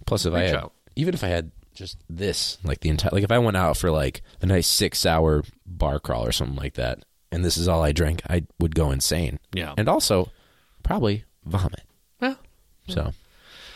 plus 0.06 0.24
if 0.24 0.32
I 0.32 0.40
had 0.44 0.54
out. 0.56 0.72
even 0.96 1.12
if 1.14 1.22
I 1.22 1.28
had 1.28 1.50
just 1.74 1.98
this 2.08 2.56
like 2.64 2.80
the 2.80 2.88
entire 2.88 3.10
like 3.12 3.24
if 3.24 3.30
I 3.32 3.38
went 3.38 3.56
out 3.58 3.76
for 3.76 3.90
like 3.90 4.22
a 4.40 4.46
nice 4.46 4.66
six 4.66 5.04
hour 5.06 5.42
bar 5.66 5.98
crawl 5.98 6.24
or 6.26 6.32
something 6.32 6.56
like 6.56 6.74
that, 6.74 7.04
and 7.30 7.44
this 7.44 7.56
is 7.56 7.68
all 7.68 7.82
I 7.82 7.92
drank, 7.92 8.22
I 8.28 8.44
would 8.58 8.74
go 8.74 8.90
insane. 8.90 9.38
Yeah. 9.54 9.74
and 9.76 9.88
also 9.88 10.30
probably 10.82 11.24
vomit. 11.44 11.82
Well, 12.20 12.38
So 12.88 13.12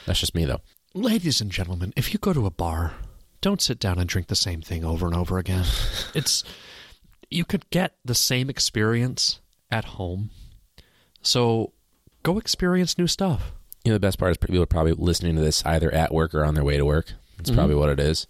that's 0.06 0.20
just 0.20 0.34
me 0.34 0.44
though. 0.44 0.60
ladies 0.94 1.40
and 1.40 1.50
gentlemen, 1.50 1.92
if 1.96 2.12
you 2.12 2.18
go 2.18 2.32
to 2.32 2.46
a 2.46 2.50
bar, 2.50 2.94
don't 3.40 3.60
sit 3.62 3.78
down 3.78 3.98
and 3.98 4.08
drink 4.08 4.28
the 4.28 4.34
same 4.36 4.60
thing 4.62 4.84
over 4.84 5.06
and 5.06 5.14
over 5.16 5.38
again. 5.38 5.64
it's 6.14 6.44
you 7.30 7.44
could 7.44 7.68
get 7.70 7.94
the 8.04 8.14
same 8.14 8.48
experience 8.50 9.40
at 9.70 9.84
home. 9.84 10.30
So 11.22 11.72
go 12.22 12.38
experience 12.38 12.98
new 12.98 13.06
stuff. 13.06 13.52
You 13.84 13.90
know 13.92 13.96
the 13.96 14.00
best 14.00 14.18
part 14.18 14.32
is 14.32 14.36
people 14.38 14.60
are 14.62 14.66
probably 14.66 14.92
listening 14.92 15.36
to 15.36 15.42
this 15.42 15.64
either 15.64 15.92
at 15.92 16.12
work 16.12 16.34
or 16.34 16.44
on 16.44 16.54
their 16.54 16.64
way 16.64 16.76
to 16.76 16.84
work. 16.84 17.12
That's 17.36 17.50
Mm-hmm. 17.50 17.58
probably 17.58 17.76
what 17.76 17.90
it 17.90 18.00
is. 18.00 18.26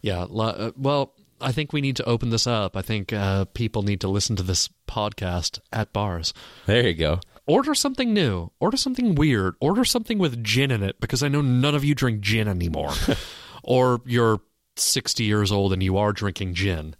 Yeah. 0.00 0.22
uh, 0.24 0.70
Well, 0.76 1.14
I 1.40 1.52
think 1.52 1.72
we 1.72 1.80
need 1.80 1.96
to 1.96 2.04
open 2.04 2.30
this 2.30 2.46
up. 2.46 2.76
I 2.76 2.82
think 2.82 3.12
uh, 3.12 3.46
people 3.46 3.82
need 3.82 4.00
to 4.02 4.08
listen 4.08 4.36
to 4.36 4.42
this 4.42 4.68
podcast 4.88 5.58
at 5.72 5.92
bars. 5.92 6.32
There 6.66 6.86
you 6.86 6.94
go. 6.94 7.20
Order 7.46 7.74
something 7.74 8.12
new. 8.14 8.50
Order 8.60 8.76
something 8.76 9.14
weird. 9.14 9.54
Order 9.60 9.84
something 9.84 10.18
with 10.18 10.42
gin 10.42 10.70
in 10.70 10.82
it 10.82 11.00
because 11.00 11.22
I 11.22 11.28
know 11.28 11.40
none 11.42 11.74
of 11.74 11.84
you 11.84 11.94
drink 11.94 12.20
gin 12.20 12.48
anymore. 12.48 12.92
or 13.62 14.00
you're 14.06 14.40
60 14.76 15.24
years 15.24 15.50
old 15.52 15.72
and 15.72 15.82
you 15.82 15.96
are 15.96 16.12
drinking 16.12 16.54
gin. 16.54 16.94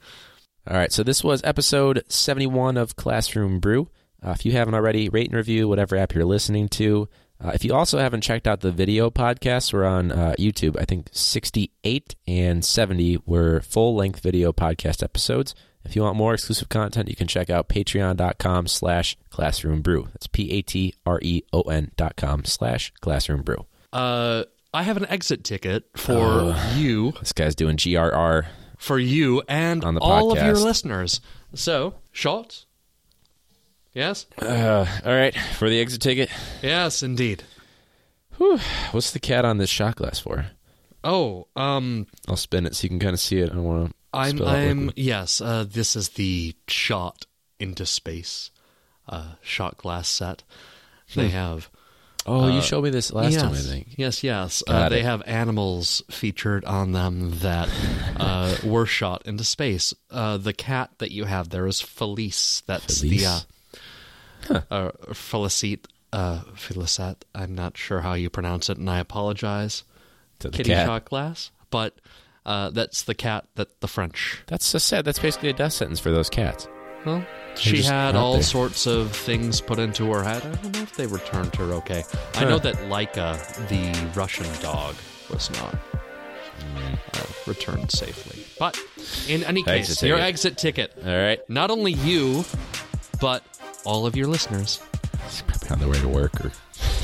All 0.68 0.76
right, 0.76 0.92
so 0.92 1.02
this 1.04 1.22
was 1.22 1.42
episode 1.44 2.02
71 2.08 2.76
of 2.76 2.96
Classroom 2.96 3.60
Brew. 3.60 3.88
Uh, 4.24 4.30
if 4.30 4.44
you 4.44 4.52
haven't 4.52 4.74
already, 4.74 5.08
rate 5.08 5.28
and 5.28 5.36
review 5.36 5.68
whatever 5.68 5.96
app 5.96 6.12
you're 6.12 6.24
listening 6.24 6.68
to. 6.70 7.08
Uh, 7.42 7.52
if 7.54 7.64
you 7.64 7.72
also 7.72 7.98
haven't 7.98 8.22
checked 8.22 8.48
out 8.48 8.62
the 8.62 8.72
video 8.72 9.08
podcasts, 9.10 9.72
we're 9.72 9.84
on 9.84 10.10
uh, 10.10 10.34
YouTube. 10.38 10.76
I 10.80 10.84
think 10.84 11.08
68 11.12 12.16
and 12.26 12.64
70 12.64 13.18
were 13.26 13.60
full 13.60 13.94
length 13.94 14.20
video 14.20 14.52
podcast 14.52 15.04
episodes. 15.04 15.54
If 15.84 15.94
you 15.94 16.02
want 16.02 16.16
more 16.16 16.34
exclusive 16.34 16.68
content, 16.68 17.08
you 17.08 17.14
can 17.14 17.28
check 17.28 17.48
out 17.48 17.68
patreon.com 17.68 18.66
slash 18.66 19.16
classroom 19.30 19.82
brew. 19.82 20.08
That's 20.14 20.26
P 20.26 20.50
A 20.50 20.62
T 20.62 20.94
R 21.04 21.20
E 21.22 21.42
O 21.52 21.60
N 21.62 21.92
dot 21.96 22.16
com 22.16 22.44
slash 22.44 22.92
classroom 23.00 23.42
brew. 23.42 23.66
Uh, 23.92 24.44
I 24.74 24.82
have 24.82 24.96
an 24.96 25.06
exit 25.06 25.44
ticket 25.44 25.84
for 25.96 26.56
you, 26.74 27.12
This 27.20 27.32
guy's 27.32 27.54
doing 27.54 27.76
GRR. 27.76 28.46
For 28.76 28.98
you, 28.98 29.42
and 29.48 29.84
On 29.84 29.94
the 29.94 30.00
all 30.00 30.32
of 30.32 30.38
your 30.38 30.56
listeners. 30.56 31.20
So, 31.54 31.94
shots? 32.12 32.66
Yes? 33.94 34.26
Uh, 34.40 34.86
all 35.04 35.14
right, 35.14 35.34
for 35.56 35.68
the 35.70 35.80
exit 35.80 36.02
ticket. 36.02 36.28
Yes, 36.62 37.02
indeed. 37.02 37.44
Whew, 38.36 38.58
what's 38.90 39.10
the 39.10 39.18
cat 39.18 39.44
on 39.44 39.58
this 39.58 39.70
shot 39.70 39.96
glass 39.96 40.18
for? 40.18 40.46
Oh, 41.02 41.46
um, 41.56 42.06
I'll 42.28 42.36
spin 42.36 42.66
it 42.66 42.74
so 42.76 42.84
you 42.84 42.88
can 42.90 42.98
kind 42.98 43.14
of 43.14 43.20
see 43.20 43.38
it. 43.38 43.50
I 43.50 43.54
don't 43.54 43.64
want 43.64 43.90
to. 43.90 43.94
I'm, 44.12 44.42
I'm, 44.42 44.90
yes, 44.96 45.40
uh, 45.40 45.64
this 45.68 45.94
is 45.96 46.10
the 46.10 46.54
shot 46.68 47.26
into 47.58 47.86
space, 47.86 48.50
uh, 49.08 49.34
shot 49.40 49.78
glass 49.78 50.08
set. 50.08 50.42
They 51.14 51.28
have. 51.28 51.70
Oh, 52.26 52.48
you 52.48 52.58
Uh, 52.58 52.60
showed 52.60 52.82
me 52.84 52.90
this 52.90 53.12
last 53.12 53.32
yes, 53.32 53.42
time, 53.42 53.52
I 53.52 53.56
think. 53.58 53.86
Yes, 53.96 54.22
yes. 54.24 54.62
Uh, 54.66 54.88
they 54.88 55.02
have 55.02 55.22
animals 55.26 56.02
featured 56.10 56.64
on 56.64 56.92
them 56.92 57.38
that 57.38 57.68
uh, 58.16 58.56
were 58.64 58.84
shot 58.86 59.22
into 59.26 59.44
space. 59.44 59.94
Uh, 60.10 60.36
the 60.36 60.52
cat 60.52 60.90
that 60.98 61.10
you 61.12 61.24
have 61.24 61.50
there 61.50 61.66
is 61.66 61.80
Felice. 61.80 62.62
That's 62.66 63.00
Felice? 63.00 63.46
the 64.48 64.54
uh, 64.56 64.60
uh, 64.70 64.90
Felicite. 65.12 65.86
Uh, 66.12 66.40
Felicette. 66.54 67.24
I'm 67.34 67.54
not 67.54 67.76
sure 67.76 68.00
how 68.00 68.14
you 68.14 68.30
pronounce 68.30 68.70
it, 68.70 68.78
and 68.78 68.88
I 68.88 68.98
apologize. 69.00 69.84
To 70.40 70.48
the 70.48 70.56
Kitty 70.56 70.70
cat. 70.70 70.86
shot 70.86 71.04
glass, 71.06 71.50
but 71.70 71.94
Uh, 72.46 72.70
that's 72.70 73.02
the 73.02 73.14
cat 73.14 73.44
that 73.56 73.80
the 73.80 73.88
French. 73.88 74.40
That's 74.46 74.64
so 74.64 74.78
sad. 74.78 75.04
That's 75.04 75.18
basically 75.18 75.48
a 75.48 75.52
death 75.52 75.72
sentence 75.72 75.98
for 75.98 76.12
those 76.12 76.30
cats. 76.30 76.68
Well, 77.04 77.26
she 77.58 77.82
had 77.82 78.14
all 78.16 78.34
there. 78.34 78.42
sorts 78.42 78.86
of 78.86 79.12
things 79.14 79.60
put 79.60 79.78
into 79.78 80.12
her 80.12 80.22
head. 80.22 80.44
I 80.44 80.54
don't 80.56 80.74
know 80.74 80.82
if 80.82 80.94
they 80.96 81.06
returned 81.06 81.54
her 81.56 81.72
okay. 81.74 82.04
I 82.34 82.44
know 82.44 82.58
that 82.58 82.74
Laika, 82.90 83.36
the 83.68 84.18
Russian 84.18 84.46
dog, 84.62 84.94
was 85.30 85.50
not 85.52 85.74
uh, 87.14 87.22
returned 87.46 87.90
safely. 87.90 88.44
But 88.58 88.78
in 89.28 89.42
any 89.44 89.62
case, 89.62 89.90
Exit 89.90 90.08
your 90.08 90.16
ticket. 90.18 90.28
exit 90.28 90.58
ticket. 90.58 90.92
All 91.04 91.16
right. 91.16 91.40
Not 91.50 91.70
only 91.70 91.92
you, 91.92 92.44
but 93.20 93.42
all 93.84 94.06
of 94.06 94.16
your 94.16 94.26
listeners. 94.26 94.80
It's 95.26 95.42
probably 95.42 95.70
on 95.70 95.78
their 95.80 95.88
way 95.88 96.00
to 96.00 96.08
work 96.08 96.44
or 96.44 96.52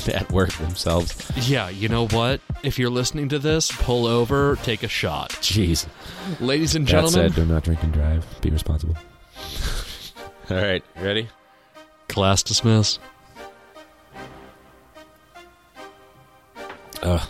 at 0.13 0.31
work 0.31 0.53
themselves. 0.55 1.31
Yeah, 1.49 1.69
you 1.69 1.89
know 1.89 2.07
what? 2.09 2.41
If 2.63 2.79
you're 2.79 2.91
listening 2.91 3.29
to 3.31 3.39
this, 3.39 3.71
pull 3.73 4.07
over, 4.07 4.57
take 4.63 4.83
a 4.83 4.89
shot. 4.89 5.31
Jeez. 5.41 5.87
Ladies 6.41 6.75
and 6.75 6.87
That 6.87 6.91
gentlemen, 6.91 7.33
said, 7.33 7.35
do 7.35 7.45
not 7.45 7.65
drink 7.65 7.83
and 7.83 7.93
drive. 7.93 8.25
Be 8.41 8.51
responsible. 8.51 8.97
All 10.51 10.57
right. 10.57 10.85
Ready? 10.97 11.29
class 12.13 12.43
dismissed. 12.43 13.01
Ugh. 17.03 17.29